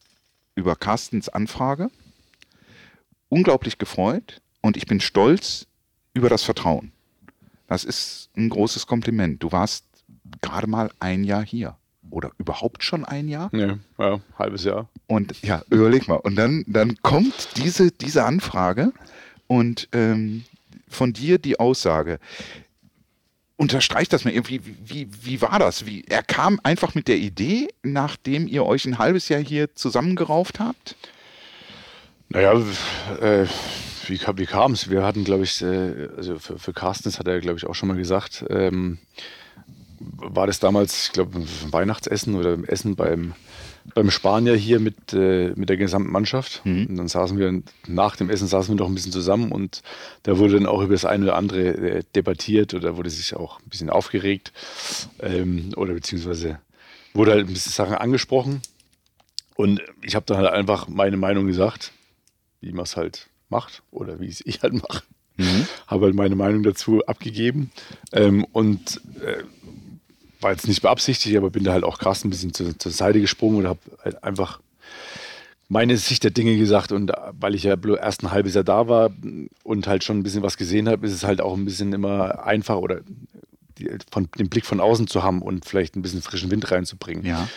[0.55, 1.89] über Carstens Anfrage
[3.29, 5.67] unglaublich gefreut und ich bin stolz
[6.13, 6.93] über das Vertrauen.
[7.67, 9.43] Das ist ein großes Kompliment.
[9.43, 9.85] Du warst
[10.41, 11.75] gerade mal ein Jahr hier.
[12.09, 13.49] Oder überhaupt schon ein Jahr?
[13.51, 14.87] Nee, ja, halbes Jahr.
[15.07, 16.15] Und ja, überleg mal.
[16.15, 18.93] Und dann, dann kommt diese, diese Anfrage
[19.47, 20.45] und ähm,
[20.87, 22.19] von dir die Aussage.
[23.57, 25.85] Unterstreicht das mal irgendwie, wie, wie war das?
[25.85, 30.59] Wie, er kam einfach mit der Idee, nachdem ihr euch ein halbes Jahr hier zusammengerauft
[30.59, 30.95] habt?
[32.29, 32.53] Naja,
[33.19, 33.47] äh,
[34.09, 34.89] wie, wie kam es?
[34.89, 37.89] Wir hatten, glaube ich, äh, also für, für Carstens hat er, glaube ich, auch schon
[37.89, 38.99] mal gesagt, ähm,
[39.99, 43.33] war das damals, ich glaube, Weihnachtsessen oder Essen beim,
[43.93, 46.61] beim Spanier hier mit, äh, mit der gesamten Mannschaft.
[46.65, 46.87] Mhm.
[46.87, 49.81] Und dann saßen wir, nach dem Essen saßen wir noch ein bisschen zusammen und
[50.23, 53.59] da wurde dann auch über das eine oder andere äh, debattiert oder wurde sich auch
[53.59, 54.53] ein bisschen aufgeregt
[55.19, 56.59] ähm, oder beziehungsweise
[57.13, 58.61] wurde halt ein bisschen Sachen angesprochen.
[59.55, 61.91] Und ich habe dann halt einfach meine Meinung gesagt,
[62.61, 65.03] wie man es halt macht oder wie es ich halt mache.
[65.37, 65.67] Mhm.
[65.85, 67.71] Habe halt meine Meinung dazu abgegeben
[68.11, 69.43] ähm, und äh,
[70.41, 73.21] war jetzt nicht beabsichtigt, aber bin da halt auch krass ein bisschen zur, zur Seite
[73.21, 74.59] gesprungen und habe halt einfach
[75.69, 79.11] meine Sicht der Dinge gesagt und weil ich ja erst ein halbes Jahr da war
[79.63, 82.45] und halt schon ein bisschen was gesehen habe, ist es halt auch ein bisschen immer
[82.45, 83.01] einfach oder
[84.11, 87.25] von den Blick von außen zu haben und vielleicht ein bisschen frischen Wind reinzubringen.
[87.25, 87.47] Ja.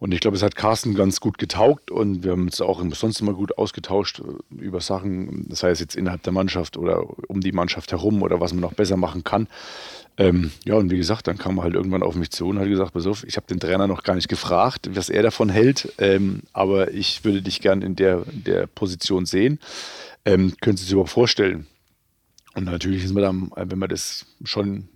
[0.00, 3.20] Und ich glaube, es hat Carsten ganz gut getaugt und wir haben uns auch sonst
[3.20, 7.52] immer gut ausgetauscht äh, über Sachen, das heißt jetzt innerhalb der Mannschaft oder um die
[7.52, 9.46] Mannschaft herum oder was man noch besser machen kann.
[10.16, 12.66] Ähm, ja, und wie gesagt, dann kam er halt irgendwann auf mich zu und hat
[12.66, 15.92] gesagt, pass auf, ich habe den Trainer noch gar nicht gefragt, was er davon hält,
[15.98, 19.58] ähm, aber ich würde dich gern in der, in der Position sehen.
[20.24, 21.66] Ähm, können Sie sich überhaupt vorstellen?
[22.54, 24.88] Und natürlich ist man dann, wenn man das schon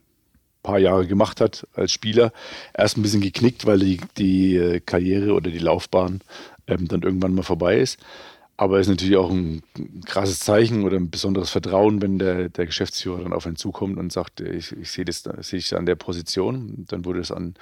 [0.64, 2.32] paar Jahre gemacht hat als Spieler,
[2.76, 6.22] erst ein bisschen geknickt, weil die, die äh, Karriere oder die Laufbahn
[6.66, 8.00] ähm, dann irgendwann mal vorbei ist.
[8.56, 9.62] Aber es ist natürlich auch ein
[10.06, 14.12] krasses Zeichen oder ein besonderes Vertrauen, wenn der, der Geschäftsführer dann auf einen zukommt und
[14.12, 16.84] sagt, ich, ich sehe das sehe ich an der Position.
[16.88, 17.54] Dann wurde es an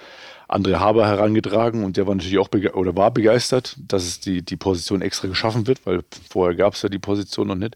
[0.50, 4.56] André Haber herangetragen und der war natürlich auch oder war begeistert, dass es die, die
[4.56, 7.74] Position extra geschaffen wird, weil vorher gab es ja die Position noch nicht.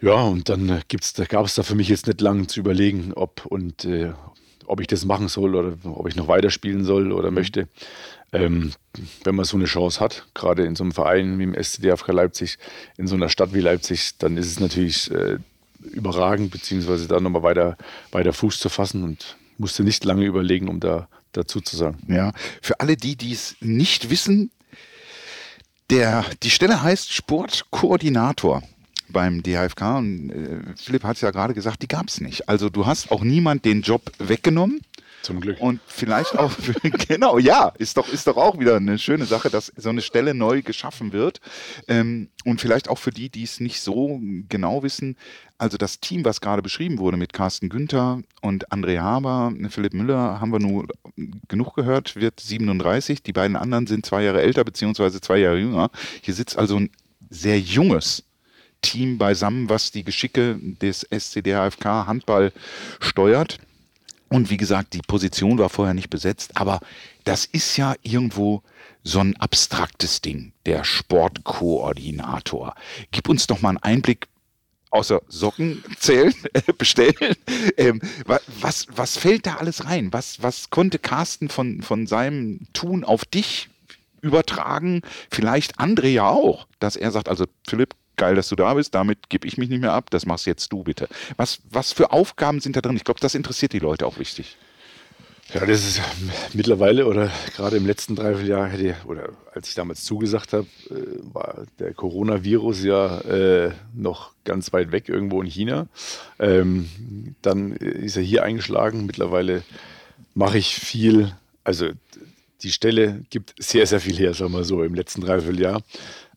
[0.00, 3.12] Ja, und dann gibt's, da gab es da für mich jetzt nicht lange zu überlegen,
[3.14, 4.12] ob und äh,
[4.66, 7.34] ob ich das machen soll oder ob ich noch weiterspielen soll oder mhm.
[7.34, 7.68] möchte.
[8.32, 8.72] Ähm,
[9.24, 12.58] wenn man so eine Chance hat, gerade in so einem Verein wie im SCDFK Leipzig,
[12.96, 15.38] in so einer Stadt wie Leipzig, dann ist es natürlich äh,
[15.80, 17.76] überragend, beziehungsweise da nochmal weiter,
[18.12, 21.98] weiter Fuß zu fassen und musste nicht lange überlegen, um da dazu zu sagen.
[22.08, 22.32] Ja,
[22.62, 24.50] für alle die, die es nicht wissen,
[25.90, 28.62] der, die Stelle heißt Sportkoordinator
[29.12, 32.48] beim DHFK und äh, Philipp hat es ja gerade gesagt, die gab es nicht.
[32.48, 34.80] Also du hast auch niemand den Job weggenommen.
[35.22, 35.60] Zum Glück.
[35.60, 36.50] Und vielleicht auch,
[37.08, 40.32] genau, ja, ist doch, ist doch auch wieder eine schöne Sache, dass so eine Stelle
[40.34, 41.40] neu geschaffen wird.
[41.88, 44.18] Ähm, und vielleicht auch für die, die es nicht so
[44.48, 45.16] genau wissen,
[45.58, 50.40] also das Team, was gerade beschrieben wurde mit Carsten Günther und André Haber, Philipp Müller,
[50.40, 50.86] haben wir nur
[51.48, 53.22] genug gehört, wird 37.
[53.22, 55.90] Die beiden anderen sind zwei Jahre älter, beziehungsweise zwei Jahre jünger.
[56.22, 56.90] Hier sitzt also ein
[57.28, 58.24] sehr junges
[58.82, 62.52] Team beisammen, was die Geschicke des SCDHFK Handball
[63.00, 63.58] steuert.
[64.28, 66.80] Und wie gesagt, die Position war vorher nicht besetzt, aber
[67.24, 68.62] das ist ja irgendwo
[69.02, 72.74] so ein abstraktes Ding, der Sportkoordinator.
[73.10, 74.28] Gib uns doch mal einen Einblick,
[74.90, 77.34] außer Socken zählen, äh, bestellen.
[77.76, 78.00] Ähm,
[78.60, 80.12] was, was fällt da alles rein?
[80.12, 83.68] Was, was konnte Carsten von, von seinem Tun auf dich
[84.20, 85.02] übertragen?
[85.30, 89.30] Vielleicht André ja auch, dass er sagt, also Philipp, geil, dass du da bist, damit
[89.30, 91.08] gebe ich mich nicht mehr ab, das machst jetzt du bitte.
[91.36, 92.96] Was, was für Aufgaben sind da drin?
[92.96, 94.56] Ich glaube, das interessiert die Leute auch wichtig.
[95.54, 96.00] Ja, das ist
[96.52, 98.70] mittlerweile oder gerade im letzten Dreivierteljahr
[99.06, 100.94] oder als ich damals zugesagt habe, äh,
[101.32, 105.88] war der Coronavirus ja äh, noch ganz weit weg irgendwo in China.
[106.38, 106.88] Ähm,
[107.42, 109.06] dann ist er hier eingeschlagen.
[109.06, 109.64] Mittlerweile
[110.34, 111.32] mache ich viel,
[111.64, 111.88] also
[112.62, 115.82] die Stelle gibt sehr, sehr viel her, sagen wir so, im letzten Dreivierteljahr.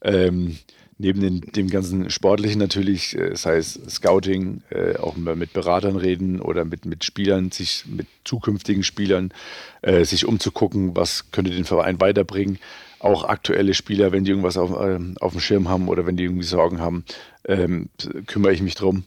[0.02, 0.58] Ähm,
[0.98, 6.40] neben den, dem ganzen Sportlichen natürlich, äh, sei es Scouting, äh, auch mit Beratern reden
[6.40, 9.34] oder mit, mit Spielern, sich mit zukünftigen Spielern,
[9.82, 12.60] äh, sich umzugucken, was könnte den Verein weiterbringen.
[13.00, 16.24] Auch aktuelle Spieler, wenn die irgendwas auf, äh, auf dem Schirm haben oder wenn die
[16.24, 17.04] irgendwie Sorgen haben,
[17.46, 17.90] ähm,
[18.28, 19.06] kümmere ich mich drum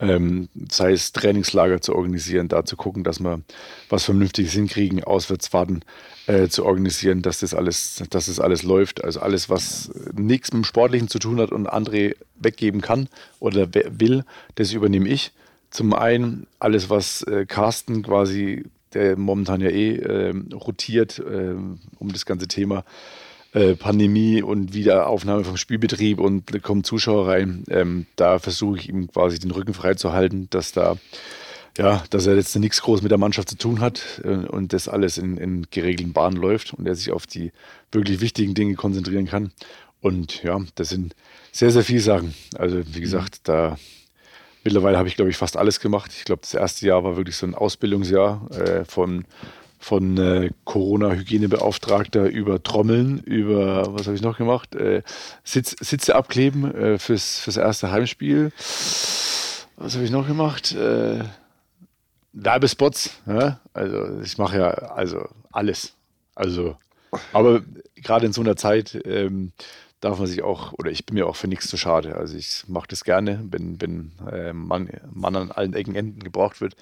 [0.00, 3.40] ähm, sei es Trainingslager zu organisieren, da zu gucken, dass wir
[3.88, 5.84] was Vernünftiges hinkriegen, Auswärtsfahrten
[6.26, 9.04] äh, zu organisieren, dass das alles, dass das alles läuft.
[9.04, 13.08] Also alles, was nichts mit dem Sportlichen zu tun hat und André weggeben kann
[13.40, 15.32] oder will, das übernehme ich.
[15.70, 21.54] Zum einen alles, was äh, Carsten quasi, der momentan ja eh äh, rotiert äh,
[21.98, 22.82] um das ganze Thema, äh,
[23.52, 27.64] Pandemie und Wiederaufnahme vom Spielbetrieb und kommen Zuschauer rein.
[27.68, 30.96] Ähm, da versuche ich ihm quasi den Rücken frei zu halten, dass da
[31.78, 34.88] ja, dass er jetzt nichts groß mit der Mannschaft zu tun hat äh, und das
[34.88, 37.52] alles in, in geregelten Bahnen läuft und er sich auf die
[37.92, 39.52] wirklich wichtigen Dinge konzentrieren kann.
[40.00, 41.14] Und ja, das sind
[41.52, 42.34] sehr, sehr viele Sachen.
[42.56, 43.78] Also wie gesagt, da
[44.64, 46.12] mittlerweile habe ich, glaube ich, fast alles gemacht.
[46.16, 49.24] Ich glaube, das erste Jahr war wirklich so ein Ausbildungsjahr äh, von
[49.80, 54.74] von äh, Corona-Hygienebeauftragter über Trommeln, über, was habe ich noch gemacht?
[54.74, 55.02] Äh,
[55.42, 58.52] Sitz, Sitze abkleben äh, fürs, fürs erste Heimspiel.
[59.76, 60.72] Was habe ich noch gemacht?
[60.72, 61.24] Äh,
[62.34, 63.22] Werbespots.
[63.26, 63.60] Ja?
[63.72, 65.94] Also ich mache ja also alles.
[66.34, 66.76] Also,
[67.32, 67.62] aber
[67.96, 69.52] gerade in so einer Zeit ähm,
[70.00, 72.16] darf man sich auch, oder ich bin mir auch für nichts zu schade.
[72.16, 76.60] Also ich mache das gerne, wenn, wenn äh, man, man an allen Ecken Enden gebraucht
[76.60, 76.76] wird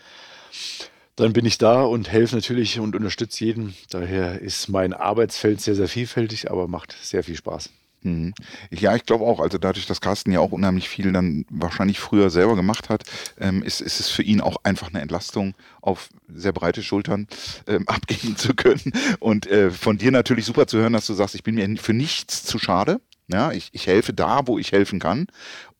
[1.19, 3.75] dann bin ich da und helfe natürlich und unterstütze jeden.
[3.91, 7.71] Daher ist mein Arbeitsfeld sehr, sehr vielfältig, aber macht sehr viel Spaß.
[8.03, 8.35] Mhm.
[8.71, 9.41] Ja, ich glaube auch.
[9.41, 13.03] Also dadurch, dass Carsten ja auch unheimlich viel dann wahrscheinlich früher selber gemacht hat,
[13.41, 17.27] ähm, ist, ist es für ihn auch einfach eine Entlastung, auf sehr breite Schultern
[17.67, 18.93] ähm, abgeben zu können.
[19.19, 21.95] Und äh, von dir natürlich super zu hören, dass du sagst, ich bin mir für
[21.95, 23.01] nichts zu schade.
[23.27, 25.27] Ja, ich, ich helfe da, wo ich helfen kann.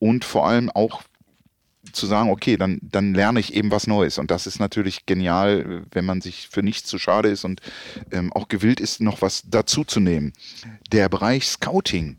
[0.01, 1.03] Und vor allem auch
[1.93, 4.19] zu sagen, okay, dann, dann lerne ich eben was Neues.
[4.19, 7.61] Und das ist natürlich genial, wenn man sich für nichts zu schade ist und
[8.11, 10.33] ähm, auch gewillt ist, noch was dazu zu nehmen.
[10.93, 12.19] Der Bereich Scouting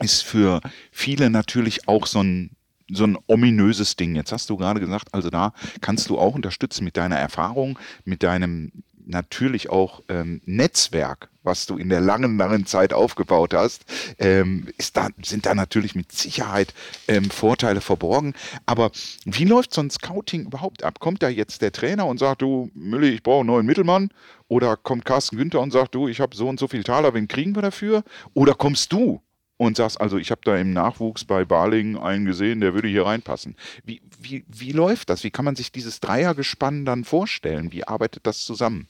[0.00, 0.60] ist für
[0.90, 2.50] viele natürlich auch so ein,
[2.90, 4.14] so ein ominöses Ding.
[4.16, 8.22] Jetzt hast du gerade gesagt, also da kannst du auch unterstützen mit deiner Erfahrung, mit
[8.22, 8.72] deinem
[9.06, 13.84] natürlich auch ähm, Netzwerk, was du in der langen, langen Zeit aufgebaut hast,
[14.18, 16.74] ähm, ist da, sind da natürlich mit Sicherheit
[17.06, 18.34] ähm, Vorteile verborgen.
[18.66, 18.90] Aber
[19.24, 20.98] wie läuft so ein Scouting überhaupt ab?
[20.98, 24.10] Kommt da jetzt der Trainer und sagt, du, Mülli, ich brauche einen neuen Mittelmann?
[24.48, 27.28] Oder kommt Carsten Günther und sagt, du, ich habe so und so viel Taler, wen
[27.28, 28.02] kriegen wir dafür?
[28.34, 29.20] Oder kommst du
[29.56, 33.06] und sagst, also ich habe da im Nachwuchs bei Barling einen gesehen, der würde hier
[33.06, 33.56] reinpassen.
[33.84, 35.24] Wie, wie, wie läuft das?
[35.24, 37.72] Wie kann man sich dieses Dreiergespann dann vorstellen?
[37.72, 38.88] Wie arbeitet das zusammen?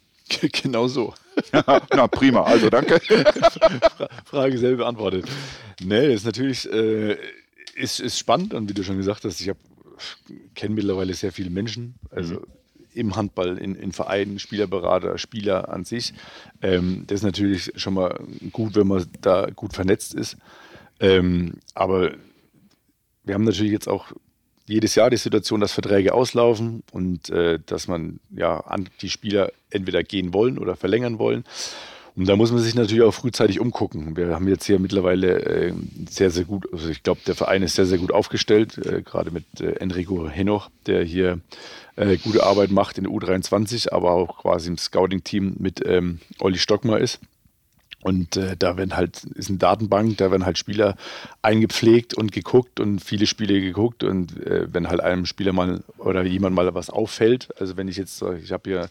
[0.62, 1.14] Genau so.
[1.53, 3.01] Na prima, also danke.
[4.25, 5.27] Frage selber beantwortet.
[5.83, 7.16] Nee, das ist natürlich äh,
[7.75, 9.51] ist, ist spannend und wie du schon gesagt hast, ich
[10.55, 12.45] kenne mittlerweile sehr viele Menschen, also mhm.
[12.95, 16.14] im Handball, in, in Vereinen, Spielerberater, Spieler an sich.
[16.62, 18.18] Ähm, das ist natürlich schon mal
[18.53, 20.37] gut, wenn man da gut vernetzt ist.
[21.01, 22.12] Ähm, aber
[23.25, 24.12] wir haben natürlich jetzt auch
[24.67, 29.53] jedes Jahr die Situation, dass Verträge auslaufen und äh, dass man ja an die Spieler
[29.71, 31.45] entweder gehen wollen oder verlängern wollen.
[32.17, 34.17] Und da muss man sich natürlich auch frühzeitig umgucken.
[34.17, 35.73] Wir haben jetzt hier mittlerweile äh,
[36.09, 39.33] sehr, sehr gut, also ich glaube, der Verein ist sehr, sehr gut aufgestellt, äh, gerade
[39.33, 41.41] mit äh, Enrico Henoch, der hier
[41.97, 46.59] äh, gute Arbeit macht in der U23, aber auch quasi im Scouting-Team mit ähm, Olli
[46.59, 47.19] Stockmar ist.
[48.05, 50.94] Und äh, da werden halt, ist eine Datenbank, da werden halt Spieler
[51.40, 54.05] eingepflegt und geguckt und viele Spiele geguckt.
[54.05, 57.96] Und äh, wenn halt einem Spieler mal oder jemand mal was auffällt, also wenn ich
[57.96, 58.88] jetzt, ich habe hier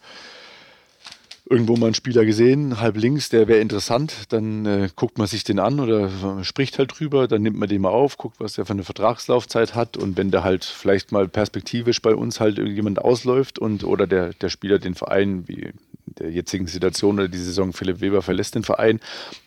[1.50, 5.44] irgendwo mal einen Spieler gesehen, halb links, der wäre interessant, dann äh, guckt man sich
[5.44, 6.10] den an oder
[6.44, 9.76] spricht halt drüber, dann nimmt man den mal auf, guckt, was der für eine Vertragslaufzeit
[9.76, 14.08] hat und wenn der halt vielleicht mal perspektivisch bei uns halt irgendjemand ausläuft und oder
[14.08, 15.72] der, der Spieler den Verein, wie
[16.06, 19.00] der jetzigen Situation oder die Saison Philipp Weber verlässt den Verein,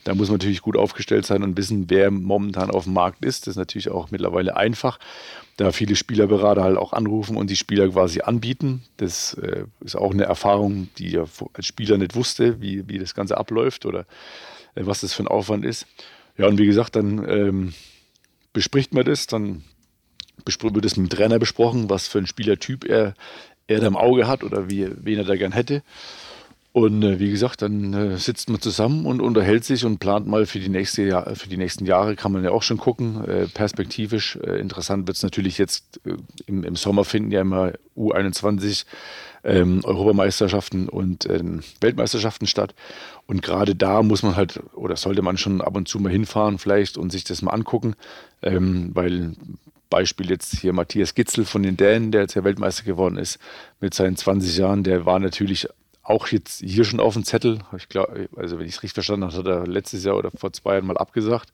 [0.05, 3.47] da muss man natürlich gut aufgestellt sein und wissen, wer momentan auf dem Markt ist.
[3.47, 4.99] Das ist natürlich auch mittlerweile einfach
[5.57, 8.83] da viele Spielerberater halt auch anrufen und die Spieler quasi anbieten.
[8.99, 13.15] Das äh, ist auch eine Erfahrung, die ich als Spieler nicht wusste, wie, wie das
[13.15, 14.01] Ganze abläuft oder
[14.75, 15.87] äh, was das für ein Aufwand ist.
[16.37, 17.75] Ja, und wie gesagt, dann ähm,
[18.53, 19.65] bespricht man das, dann
[20.45, 23.15] wird das mit dem Trainer besprochen, was für ein Spielertyp er,
[23.67, 25.83] er da im Auge hat oder wie, wen er da gern hätte.
[26.77, 30.45] Und äh, wie gesagt, dann äh, sitzt man zusammen und unterhält sich und plant mal
[30.45, 33.25] für die, nächste Jahr, für die nächsten Jahre, kann man ja auch schon gucken.
[33.25, 37.73] Äh, perspektivisch äh, interessant wird es natürlich jetzt äh, im, im, Sommer finden ja immer
[37.97, 38.85] U21
[39.43, 42.75] ähm, Europameisterschaften und ähm, Weltmeisterschaften statt.
[43.27, 46.59] Und gerade da muss man halt oder sollte man schon ab und zu mal hinfahren
[46.59, 47.95] vielleicht und sich das mal angucken,
[48.43, 49.33] ähm, weil
[49.89, 53.39] Beispiel jetzt hier Matthias Gitzel von den Dänen, der jetzt ja Weltmeister geworden ist
[53.81, 55.69] mit seinen 20 Jahren, der war natürlich
[56.07, 57.59] auch jetzt hier schon auf dem Zettel.
[57.77, 60.53] Ich glaube, also wenn ich es richtig verstanden habe, hat er letztes Jahr oder vor
[60.53, 61.51] zwei Jahren mal abgesagt,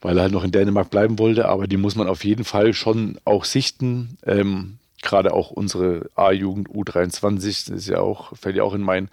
[0.00, 1.48] weil er halt noch in Dänemark bleiben wollte.
[1.48, 4.16] Aber die muss man auf jeden Fall schon auch sichten.
[4.24, 9.10] Ähm, Gerade auch unsere A-Jugend U23, das ist ja auch, fällt ja auch in mein,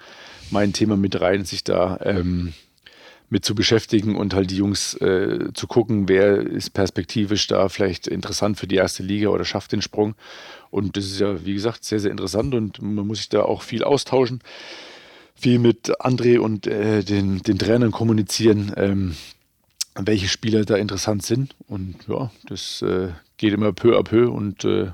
[0.49, 2.53] mein Thema mit rein, sich da ähm,
[3.31, 8.05] mit zu beschäftigen und halt die Jungs äh, zu gucken, wer ist perspektivisch da vielleicht
[8.05, 10.15] interessant für die erste Liga oder schafft den Sprung.
[10.69, 13.61] Und das ist ja, wie gesagt, sehr, sehr interessant und man muss sich da auch
[13.61, 14.41] viel austauschen,
[15.33, 19.15] viel mit André und äh, den, den Trainern kommunizieren, ähm,
[19.95, 21.55] welche Spieler da interessant sind.
[21.69, 24.91] Und ja, das äh, geht immer peu à peu und äh,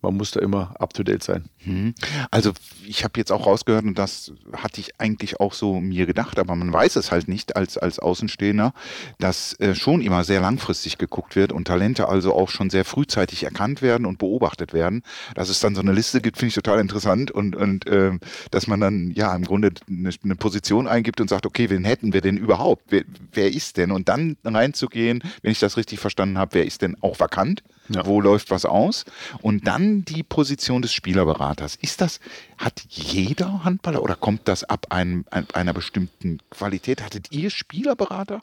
[0.00, 1.46] man muss da immer up to date sein.
[1.66, 1.94] Mhm.
[2.30, 2.52] Also
[2.86, 6.54] ich habe jetzt auch rausgehört und das hatte ich eigentlich auch so mir gedacht, aber
[6.54, 8.72] man weiß es halt nicht als, als Außenstehender,
[9.18, 13.44] dass äh, schon immer sehr langfristig geguckt wird und Talente also auch schon sehr frühzeitig
[13.44, 15.02] erkannt werden und beobachtet werden.
[15.34, 18.12] Dass es dann so eine Liste gibt, finde ich total interessant und, und äh,
[18.50, 22.12] dass man dann ja im Grunde eine, eine, Position eingibt und sagt, okay, wen hätten
[22.12, 22.84] wir denn überhaupt?
[22.88, 23.90] Wer, wer ist denn?
[23.90, 27.62] Und dann reinzugehen, wenn ich das richtig verstanden habe, wer ist denn auch vakant?
[27.88, 28.06] Ja.
[28.06, 29.04] Wo läuft was aus?
[29.42, 31.53] Und dann die Position des Spielerberaters.
[31.60, 32.20] Ist das,
[32.58, 37.02] hat jeder Handballer oder kommt das ab einem, einer bestimmten Qualität?
[37.02, 38.42] Hattet ihr Spielerberater,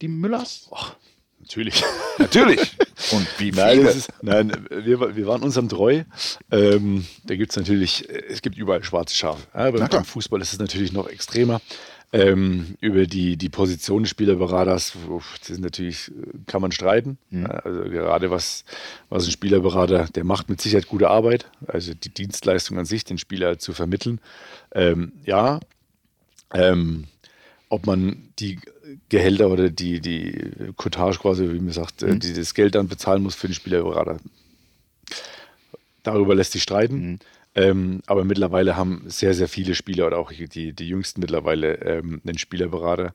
[0.00, 0.68] die Müllers?
[0.70, 0.96] Och,
[1.40, 1.82] natürlich.
[2.18, 2.76] Natürlich.
[3.10, 3.56] Und wie viele?
[3.56, 6.04] Nein, ist, nein wir, wir waren unserem treu.
[6.52, 9.42] Ähm, da gibt es natürlich, es gibt überall schwarze Schafe.
[9.52, 11.60] Ja, beim Fußball ist es natürlich noch extremer.
[12.14, 14.96] Ähm, über die, die Position des Spielerberaters,
[15.40, 16.12] das ist natürlich,
[16.46, 17.18] kann man streiten.
[17.30, 17.46] Mhm.
[17.46, 18.64] Also gerade was,
[19.08, 23.18] was ein Spielerberater, der macht mit Sicherheit gute Arbeit, also die Dienstleistung an sich, den
[23.18, 24.20] Spieler zu vermitteln.
[24.70, 25.58] Ähm, ja,
[26.52, 27.06] ähm,
[27.68, 28.60] ob man die
[29.08, 32.20] Gehälter oder die, die Cottage quasi, wie man sagt, mhm.
[32.20, 34.18] die das Geld dann bezahlen muss für den Spielerberater.
[36.04, 37.10] Darüber lässt sich streiten.
[37.10, 37.18] Mhm.
[37.54, 42.20] Ähm, aber mittlerweile haben sehr, sehr viele Spieler oder auch die, die jüngsten mittlerweile ähm,
[42.26, 43.14] einen Spielerberater.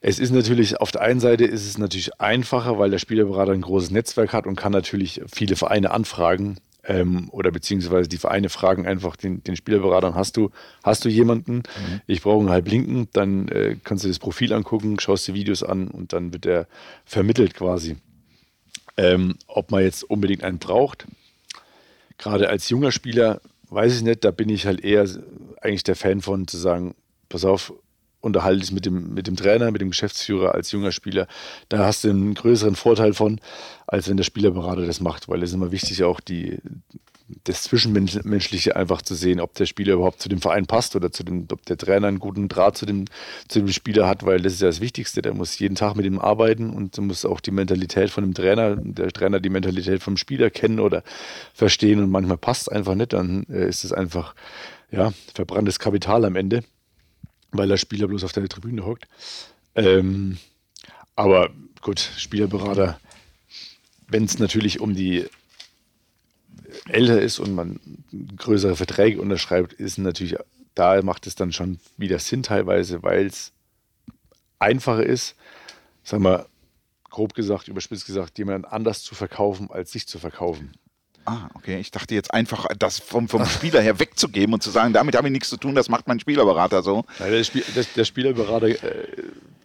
[0.00, 3.62] Es ist natürlich, auf der einen Seite ist es natürlich einfacher, weil der Spielerberater ein
[3.62, 6.58] großes Netzwerk hat und kann natürlich viele Vereine anfragen.
[6.84, 10.50] Ähm, oder beziehungsweise die Vereine fragen einfach den, den Spielerberater, hast du,
[10.82, 11.58] hast du jemanden?
[11.58, 12.00] Mhm.
[12.08, 15.86] Ich brauche einen Halblinken, dann äh, kannst du das Profil angucken, schaust dir Videos an
[15.86, 16.66] und dann wird er
[17.04, 17.96] vermittelt quasi.
[18.96, 21.06] Ähm, ob man jetzt unbedingt einen braucht,
[22.18, 23.40] gerade als junger Spieler
[23.72, 25.08] weiß ich nicht, da bin ich halt eher
[25.60, 26.94] eigentlich der Fan von zu sagen,
[27.28, 27.72] pass auf,
[28.20, 31.26] unterhaltest mit dem, mit dem Trainer, mit dem Geschäftsführer als junger Spieler,
[31.68, 33.40] da hast du einen größeren Vorteil von,
[33.86, 36.58] als wenn der Spielerberater das macht, weil es ist immer wichtig, auch die,
[37.44, 41.24] das Zwischenmenschliche einfach zu sehen, ob der Spieler überhaupt zu dem Verein passt oder zu
[41.24, 43.06] dem, ob der Trainer einen guten Draht zu dem,
[43.48, 45.22] zu dem Spieler hat, weil das ist ja das Wichtigste.
[45.22, 48.76] Der muss jeden Tag mit ihm arbeiten und muss auch die Mentalität von dem Trainer,
[48.76, 51.02] der Trainer die Mentalität vom Spieler kennen oder
[51.54, 54.34] verstehen und manchmal passt es einfach nicht, dann äh, ist es einfach
[54.90, 56.62] ja, verbranntes Kapital am Ende,
[57.50, 59.08] weil der Spieler bloß auf der Tribüne hockt.
[59.74, 60.38] Ähm,
[61.16, 63.00] aber gut, Spielerberater,
[64.08, 65.26] wenn es natürlich um die
[66.88, 67.80] älter ist und man
[68.36, 70.36] größere Verträge unterschreibt, ist natürlich,
[70.74, 73.52] da macht es dann schon wieder Sinn teilweise, weil es
[74.58, 75.36] einfacher ist,
[76.02, 76.46] sagen wir,
[77.10, 80.72] grob gesagt, überspitzt gesagt, jemanden anders zu verkaufen, als sich zu verkaufen.
[81.24, 81.78] Ah, okay.
[81.78, 85.28] Ich dachte jetzt einfach, das vom, vom Spieler her wegzugeben und zu sagen, damit habe
[85.28, 87.04] ich nichts zu tun, das macht mein Spielerberater so.
[87.20, 89.06] Nein, der, Spiel, der, der, Spielerberater, äh,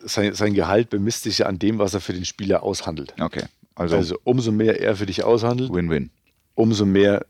[0.01, 3.15] sein, sein Gehalt bemisst sich ja an dem, was er für den Spieler aushandelt.
[3.19, 3.45] Okay.
[3.73, 6.11] Also, also umso mehr er für dich aushandelt, Win-Win
[6.57, 7.25] umso mehr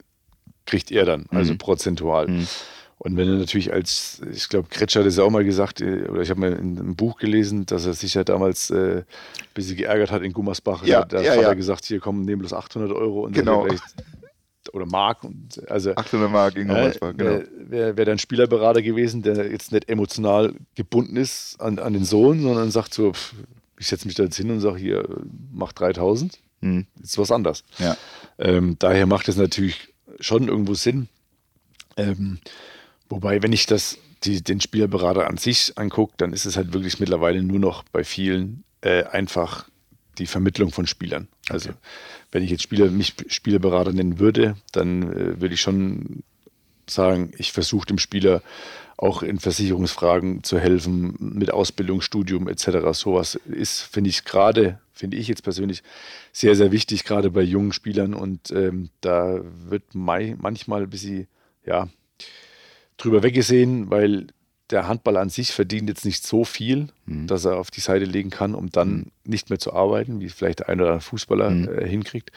[0.66, 1.58] kriegt er dann, also mhm.
[1.58, 2.28] prozentual.
[2.28, 2.48] Mhm.
[3.00, 6.08] Und wenn er natürlich als, ich glaube, Kretsch hat es ja auch mal gesagt, äh,
[6.10, 9.06] oder ich habe mal in einem Buch gelesen, dass er sich ja damals äh, ein
[9.54, 10.84] bisschen geärgert hat in Gummersbach.
[10.84, 11.48] Ja, da ja, hat ja.
[11.50, 13.26] er gesagt, hier kommen, nehmen bloß 800 Euro.
[13.26, 13.68] Und genau.
[14.74, 15.24] oder Mark.
[15.24, 17.30] Und, also, 800 Mark in Gummersbach, äh, genau.
[17.30, 22.04] Wäre wär, wär dann Spielerberater gewesen, der jetzt nicht emotional gebunden ist an, an den
[22.04, 23.36] Sohn, sondern sagt so, pff,
[23.80, 25.08] ich setze mich da jetzt hin und sage, hier,
[25.52, 26.40] mach 3000.
[26.76, 26.88] Hm.
[26.96, 27.64] Das ist was anderes.
[27.80, 27.98] Ja.
[28.38, 31.08] Ähm, daher macht es natürlich schon irgendwo Sinn.
[31.96, 32.40] Ähm,
[33.10, 37.00] wobei, wenn ich das, die, den Spielerberater an sich angucke, dann ist es halt wirklich
[37.00, 39.68] mittlerweile nur noch bei vielen äh, einfach
[40.18, 41.28] die Vermittlung von Spielern.
[41.50, 41.78] Also okay.
[42.32, 46.24] wenn ich jetzt Spieler, mich Spielerberater nennen würde, dann äh, würde ich schon
[46.90, 48.42] sagen, ich versuche dem Spieler
[48.98, 52.80] auch in Versicherungsfragen zu helfen, mit Ausbildung, Studium etc.
[52.94, 55.84] Sowas ist, finde ich gerade, finde ich jetzt persönlich
[56.32, 58.16] sehr, sehr wichtig, gerade bei jungen Spielern.
[58.16, 61.28] Und ähm, da wird manchmal ein bisschen,
[61.64, 61.88] ja,
[62.98, 64.28] drüber weggesehen, weil
[64.70, 67.28] der Handball an sich verdient jetzt nicht so viel, mhm.
[67.28, 69.12] dass er auf die Seite legen kann, um dann mhm.
[69.24, 71.70] nicht mehr zu arbeiten, wie vielleicht der ein oder andere Fußballer mhm.
[71.70, 72.32] äh, hinkriegt.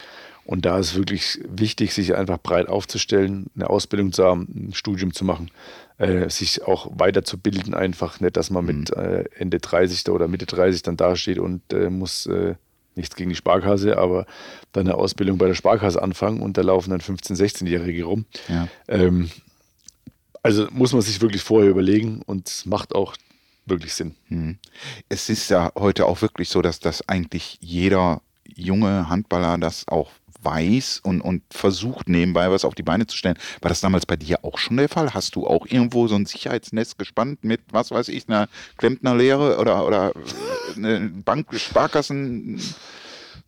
[0.51, 5.15] Und da ist wirklich wichtig, sich einfach breit aufzustellen, eine Ausbildung zu haben, ein Studium
[5.15, 5.53] zu machen,
[5.99, 9.01] äh, sich auch weiterzubilden, einfach nicht, dass man mit mhm.
[9.01, 12.57] äh, Ende 30 oder Mitte 30 dann dasteht und äh, muss äh,
[12.97, 14.27] nichts gegen die Sparkasse, aber
[14.73, 18.25] dann eine Ausbildung bei der Sparkasse anfangen und da laufen dann 15-, 16-Jährige rum.
[18.49, 18.67] Ja.
[18.89, 19.31] Ähm,
[20.43, 23.15] also muss man sich wirklich vorher überlegen und es macht auch
[23.67, 24.17] wirklich Sinn.
[24.29, 24.59] Mhm.
[25.09, 28.21] Es ist ja heute auch wirklich so, dass das eigentlich jeder
[28.57, 30.11] junge Handballer das auch
[30.43, 33.39] weiß und, und versucht nebenbei was auf die Beine zu stellen.
[33.61, 35.15] War das damals bei dir auch schon der Fall?
[35.15, 39.87] Hast du auch irgendwo so ein Sicherheitsnetz gespannt mit, was weiß ich, einer Klempnerlehre oder,
[39.87, 40.13] oder
[40.77, 42.61] eine Bank, Sparkassen?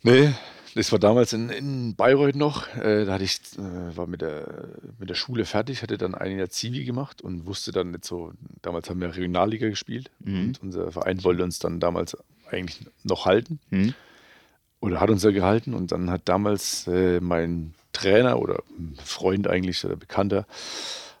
[0.03, 0.33] Nee,
[0.75, 2.67] das war damals in, in Bayreuth noch.
[2.75, 4.69] Äh, da hatte ich, äh, war mit der,
[4.99, 8.33] mit der Schule fertig, hatte dann ein Jahr Zivi gemacht und wusste dann nicht so,
[8.61, 10.47] damals haben wir Regionalliga gespielt mhm.
[10.47, 12.17] und unser Verein wollte uns dann damals
[12.49, 13.59] eigentlich noch halten.
[13.69, 13.93] Mhm
[14.83, 18.61] oder hat uns ja gehalten und dann hat damals äh, mein Trainer oder
[19.03, 20.45] Freund eigentlich oder Bekannter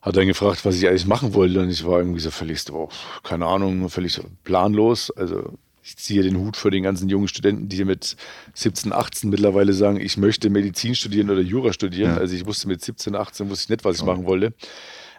[0.01, 2.89] hat dann gefragt, was ich eigentlich machen wollte und ich war irgendwie so völlig, oh,
[3.23, 5.11] keine Ahnung, völlig planlos.
[5.11, 8.17] Also ich ziehe den Hut für den ganzen jungen Studenten, die mit
[8.53, 12.15] 17, 18 mittlerweile sagen, ich möchte Medizin studieren oder Jura studieren.
[12.15, 12.17] Ja.
[12.17, 14.53] Also ich wusste mit 17, 18 wusste ich nicht, was ich machen wollte.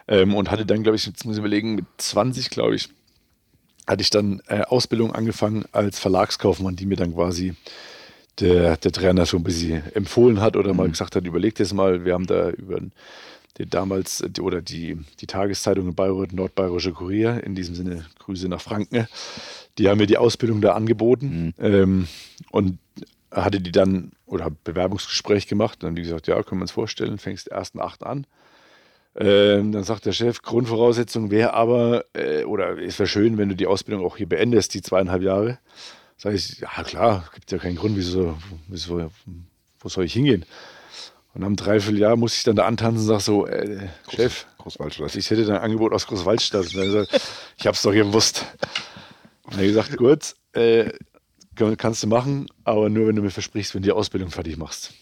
[0.07, 2.89] Ähm, und hatte dann, glaube ich, jetzt muss ich überlegen, mit 20, glaube ich,
[3.87, 7.55] hatte ich dann äh, Ausbildung angefangen als Verlagskaufmann, die mir dann quasi
[8.39, 10.91] der, der Trainer so ein bisschen empfohlen hat oder mal mhm.
[10.91, 12.05] gesagt hat, überlegt das mal.
[12.05, 12.79] Wir haben da über
[13.57, 18.61] die damals oder die, die Tageszeitung in Bayreuth, Nordbayerische Kurier, in diesem Sinne Grüße nach
[18.61, 19.07] Franken,
[19.77, 21.65] die haben mir die Ausbildung da angeboten mhm.
[21.65, 22.07] ähm,
[22.51, 22.79] und
[23.31, 25.81] hatte die dann oder Bewerbungsgespräch gemacht.
[25.81, 28.25] Dann haben die gesagt, ja, können wir uns vorstellen, fängst ersten acht an.
[29.17, 33.55] Ähm, dann sagt der Chef, Grundvoraussetzung wäre aber, äh, oder es wäre schön, wenn du
[33.55, 35.59] die Ausbildung auch hier beendest, die zweieinhalb Jahre.
[36.17, 38.37] Sag ich, ja klar, gibt ja keinen Grund, wieso,
[38.67, 39.11] wieso,
[39.79, 40.45] wo soll ich hingehen?
[41.33, 45.15] Und einem Dreivierteljahr muss ich dann da antanzen und sage so, äh, Groß, Chef, Großwaldstadt.
[45.15, 46.67] ich hätte ein Angebot aus Großwaldstadt.
[46.67, 47.21] Und dann gesagt,
[47.57, 48.45] ich habe es doch gewusst.
[49.43, 50.91] Und er hat gesagt, gut, äh,
[51.77, 54.93] kannst du machen, aber nur wenn du mir versprichst, wenn du die Ausbildung fertig machst.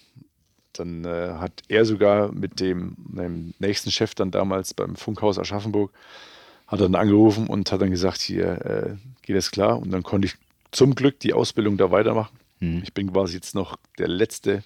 [0.74, 5.91] Dann äh, hat er sogar mit dem, dem, nächsten Chef dann damals beim Funkhaus Aschaffenburg,
[6.66, 9.78] hat dann angerufen und hat dann gesagt, hier äh, geht das klar.
[9.80, 10.36] Und dann konnte ich
[10.74, 12.38] zum Glück die Ausbildung da weitermachen.
[12.60, 12.82] Mhm.
[12.84, 14.64] Ich bin quasi jetzt noch der letzte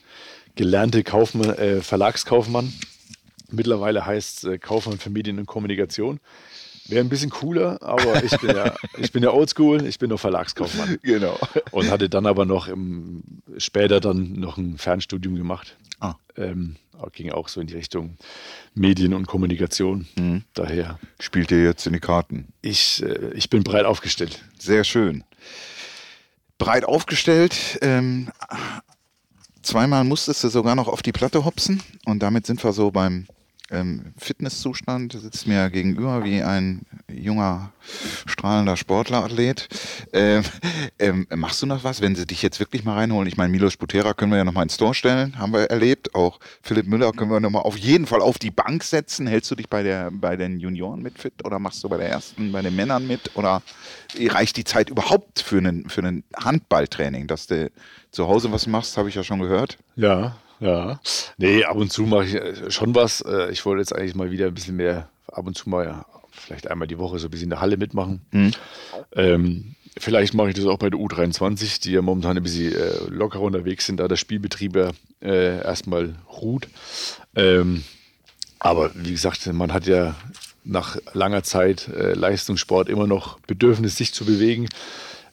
[0.55, 2.73] gelernte Kaufmann, äh, Verlagskaufmann.
[3.49, 6.19] Mittlerweile heißt es äh, Kaufmann für Medien und Kommunikation.
[6.89, 10.19] Wäre ein bisschen cooler, aber ich bin ja, ich bin ja oldschool, ich bin noch
[10.19, 10.97] Verlagskaufmann.
[11.01, 11.37] Genau.
[11.71, 13.23] Und hatte dann aber noch im,
[13.57, 15.75] später dann noch ein Fernstudium gemacht.
[15.99, 16.15] Ah.
[16.37, 16.77] Ähm,
[17.13, 18.17] ging auch so in die Richtung
[18.73, 20.07] Medien und Kommunikation.
[20.17, 20.43] Mhm.
[20.53, 22.47] Daher, Spielt ihr jetzt in die Karten?
[22.61, 24.43] ich, äh, ich bin breit aufgestellt.
[24.57, 25.23] Sehr schön.
[26.57, 27.79] Breit aufgestellt.
[27.81, 28.29] Ähm,
[29.61, 33.27] zweimal musstest du sogar noch auf die Platte hopsen und damit sind wir so beim
[33.71, 35.13] ähm, Fitnesszustand.
[35.13, 37.71] Sitzt mir gegenüber wie ein junger,
[38.25, 39.67] strahlender Sportlerathlet.
[40.13, 40.43] Ähm,
[40.99, 43.27] ähm, machst du noch was, wenn sie dich jetzt wirklich mal reinholen?
[43.27, 46.15] Ich meine, Milos Butera können wir ja noch mal ins Store stellen, haben wir erlebt.
[46.15, 49.27] Auch Philipp Müller können wir noch mal auf jeden Fall auf die Bank setzen.
[49.27, 52.09] Hältst du dich bei, der, bei den Junioren mit fit oder machst du bei der
[52.09, 53.35] ersten, bei den Männern mit?
[53.35, 53.61] Oder
[54.19, 57.69] reicht die Zeit überhaupt für einen, für einen Handballtraining, dass du
[58.11, 59.77] zu Hause was machst, habe ich ja schon gehört.
[59.95, 60.99] Ja, ja.
[61.37, 63.21] Nee, ab und zu mache ich äh, schon was.
[63.21, 66.05] Äh, Ich wollte jetzt eigentlich mal wieder ein bisschen mehr, ab und zu mal, ja,
[66.31, 68.21] vielleicht einmal die Woche so ein bisschen in der Halle mitmachen.
[68.31, 68.51] Mhm.
[69.13, 73.09] Ähm, vielleicht mache ich das auch bei der U23, die ja momentan ein bisschen äh,
[73.09, 74.91] lockerer unterwegs sind, da der Spielbetrieb ja
[75.21, 76.67] äh, erstmal ruht.
[77.35, 77.83] Ähm,
[78.59, 80.15] aber wie gesagt, man hat ja
[80.63, 84.67] nach langer Zeit äh, Leistungssport immer noch Bedürfnis, sich zu bewegen.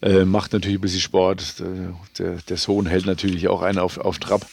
[0.01, 1.61] Äh, macht natürlich ein bisschen Sport.
[1.61, 4.47] Der, der, der Sohn hält natürlich auch einen auf, auf Trab.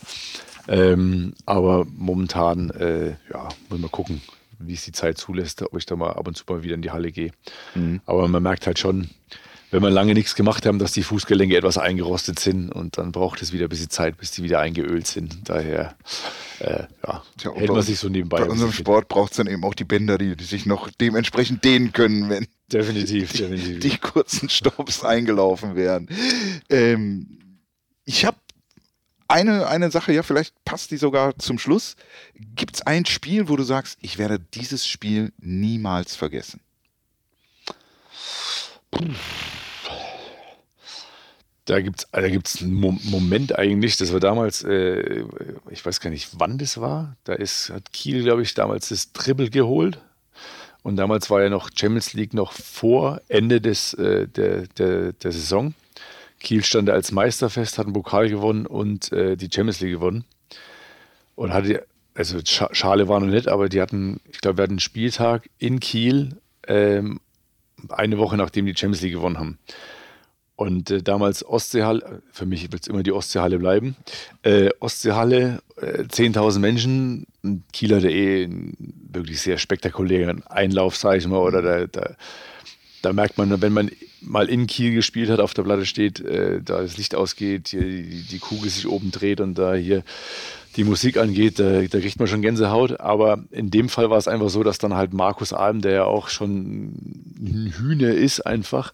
[0.68, 4.22] Ähm, aber momentan, äh, ja, muss man gucken,
[4.60, 6.82] wie es die Zeit zulässt, ob ich da mal ab und zu mal wieder in
[6.82, 7.32] die Halle gehe.
[8.06, 9.10] Aber man merkt halt schon,
[9.72, 13.42] wenn wir lange nichts gemacht haben, dass die Fußgelenke etwas eingerostet sind und dann braucht
[13.42, 15.50] es wieder ein bisschen Zeit, bis die wieder eingeölt sind.
[15.50, 15.96] Daher
[16.60, 18.42] äh, ja, Tja, hält man sich so nebenbei.
[18.42, 18.74] Bei unserem.
[18.74, 22.30] Sport braucht es dann eben auch die Bänder, die, die sich noch dementsprechend dehnen können,
[22.30, 23.80] wenn Definitiv, definitiv.
[23.80, 26.08] die kurzen Stops eingelaufen werden.
[26.70, 27.58] Ähm,
[28.06, 28.38] ich habe
[29.32, 31.96] eine, eine Sache, ja, vielleicht passt die sogar zum Schluss.
[32.56, 36.62] Gibt es ein Spiel, wo du sagst, ich werde dieses Spiel niemals vergessen?
[41.66, 45.24] Da gibt es da gibt's einen Mo Moment eigentlich, das war damals, äh,
[45.70, 47.16] ich weiß gar nicht, wann das war.
[47.24, 50.00] Da ist, hat Kiel, glaube ich, damals das Triple geholt.
[50.84, 55.32] Und damals war ja noch Champions League noch vor Ende des, äh, der, der, der
[55.32, 55.76] Saison.
[56.42, 60.26] Kiel stand als Meister fest, hat einen Pokal gewonnen und äh, die Champions League gewonnen.
[61.36, 64.74] Und hatte, also Scha Schale war noch nicht, aber die hatten, ich glaube, wir hatten
[64.74, 66.38] einen Spieltag in Kiel,
[66.68, 67.20] ähm,
[67.90, 69.58] eine Woche nachdem die Champions League gewonnen haben.
[70.56, 73.96] Und äh, damals Ostseehalle, für mich wird es immer die Ostseehalle bleiben.
[74.44, 77.26] Äh, Ostseehalle, äh, 10.000 Menschen,
[77.74, 78.76] Kiel hatte eh einen
[79.12, 81.40] wirklich sehr spektakulären Einlauf, sage ich mal.
[81.40, 82.16] Oder da, da,
[83.02, 83.90] da merkt man, wenn man
[84.22, 87.82] mal in Kiel gespielt hat, auf der Platte steht, äh, da das Licht ausgeht, hier
[87.82, 90.04] die, die Kugel sich oben dreht und da hier
[90.76, 93.00] die Musik angeht, da, da kriegt man schon Gänsehaut.
[93.00, 96.04] Aber in dem Fall war es einfach so, dass dann halt Markus Alm, der ja
[96.06, 96.94] auch schon
[97.40, 98.94] ein Hühner ist, einfach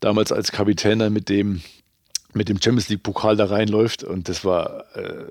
[0.00, 1.62] damals als Kapitän dann mit dem,
[2.34, 4.04] mit dem Champions League Pokal da reinläuft.
[4.04, 5.24] Und das war, äh,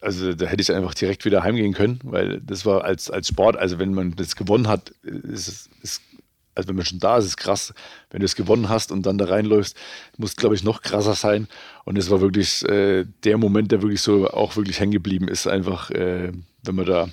[0.00, 3.56] also da hätte ich einfach direkt wieder heimgehen können, weil das war als, als Sport,
[3.56, 6.02] also wenn man das gewonnen hat, ist es, ist,
[6.58, 7.72] also wenn man schon da ist, ist es krass.
[8.10, 9.76] Wenn du es gewonnen hast und dann da reinläufst,
[10.16, 11.46] muss, glaube ich, noch krasser sein.
[11.84, 15.46] Und es war wirklich äh, der Moment, der wirklich so auch wirklich hängen geblieben ist,
[15.46, 16.32] einfach, äh,
[16.64, 17.08] wenn man da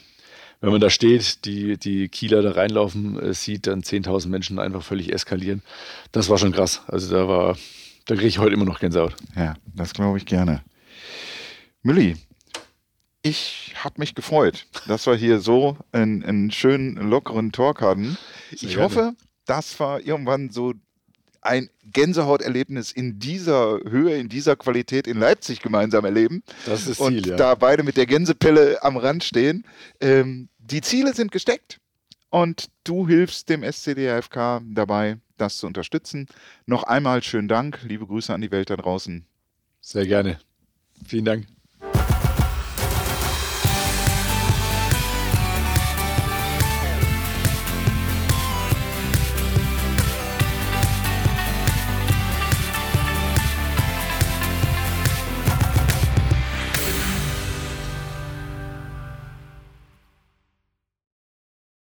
[0.62, 4.82] wenn man da steht, die, die Kieler da reinlaufen äh, sieht, dann 10.000 Menschen einfach
[4.82, 5.62] völlig eskalieren.
[6.12, 6.82] Das war schon krass.
[6.88, 7.58] Also da war,
[8.06, 9.16] da kriege ich heute immer noch Gänsehaut.
[9.36, 10.64] Ja, das glaube ich gerne.
[11.84, 12.16] Mülli,
[13.22, 18.20] ich habe mich gefreut, dass wir hier so einen, einen schönen, lockeren Talk hatten.
[18.52, 18.84] Ich gerne.
[18.84, 19.14] hoffe,
[19.46, 20.74] das war irgendwann so
[21.42, 26.44] ein Gänsehauterlebnis in dieser Höhe, in dieser Qualität in Leipzig gemeinsam erleben.
[26.66, 27.36] Das ist und Ziel, ja.
[27.36, 29.64] da beide mit der Gänsepelle am Rand stehen.
[30.02, 31.80] Ähm, die Ziele sind gesteckt
[32.32, 36.28] und du hilfst dem SCDFK dabei, das zu unterstützen.
[36.66, 39.26] Noch einmal schönen Dank, liebe Grüße an die Welt da draußen.
[39.82, 40.40] Sehr gerne.
[41.06, 41.46] Vielen Dank.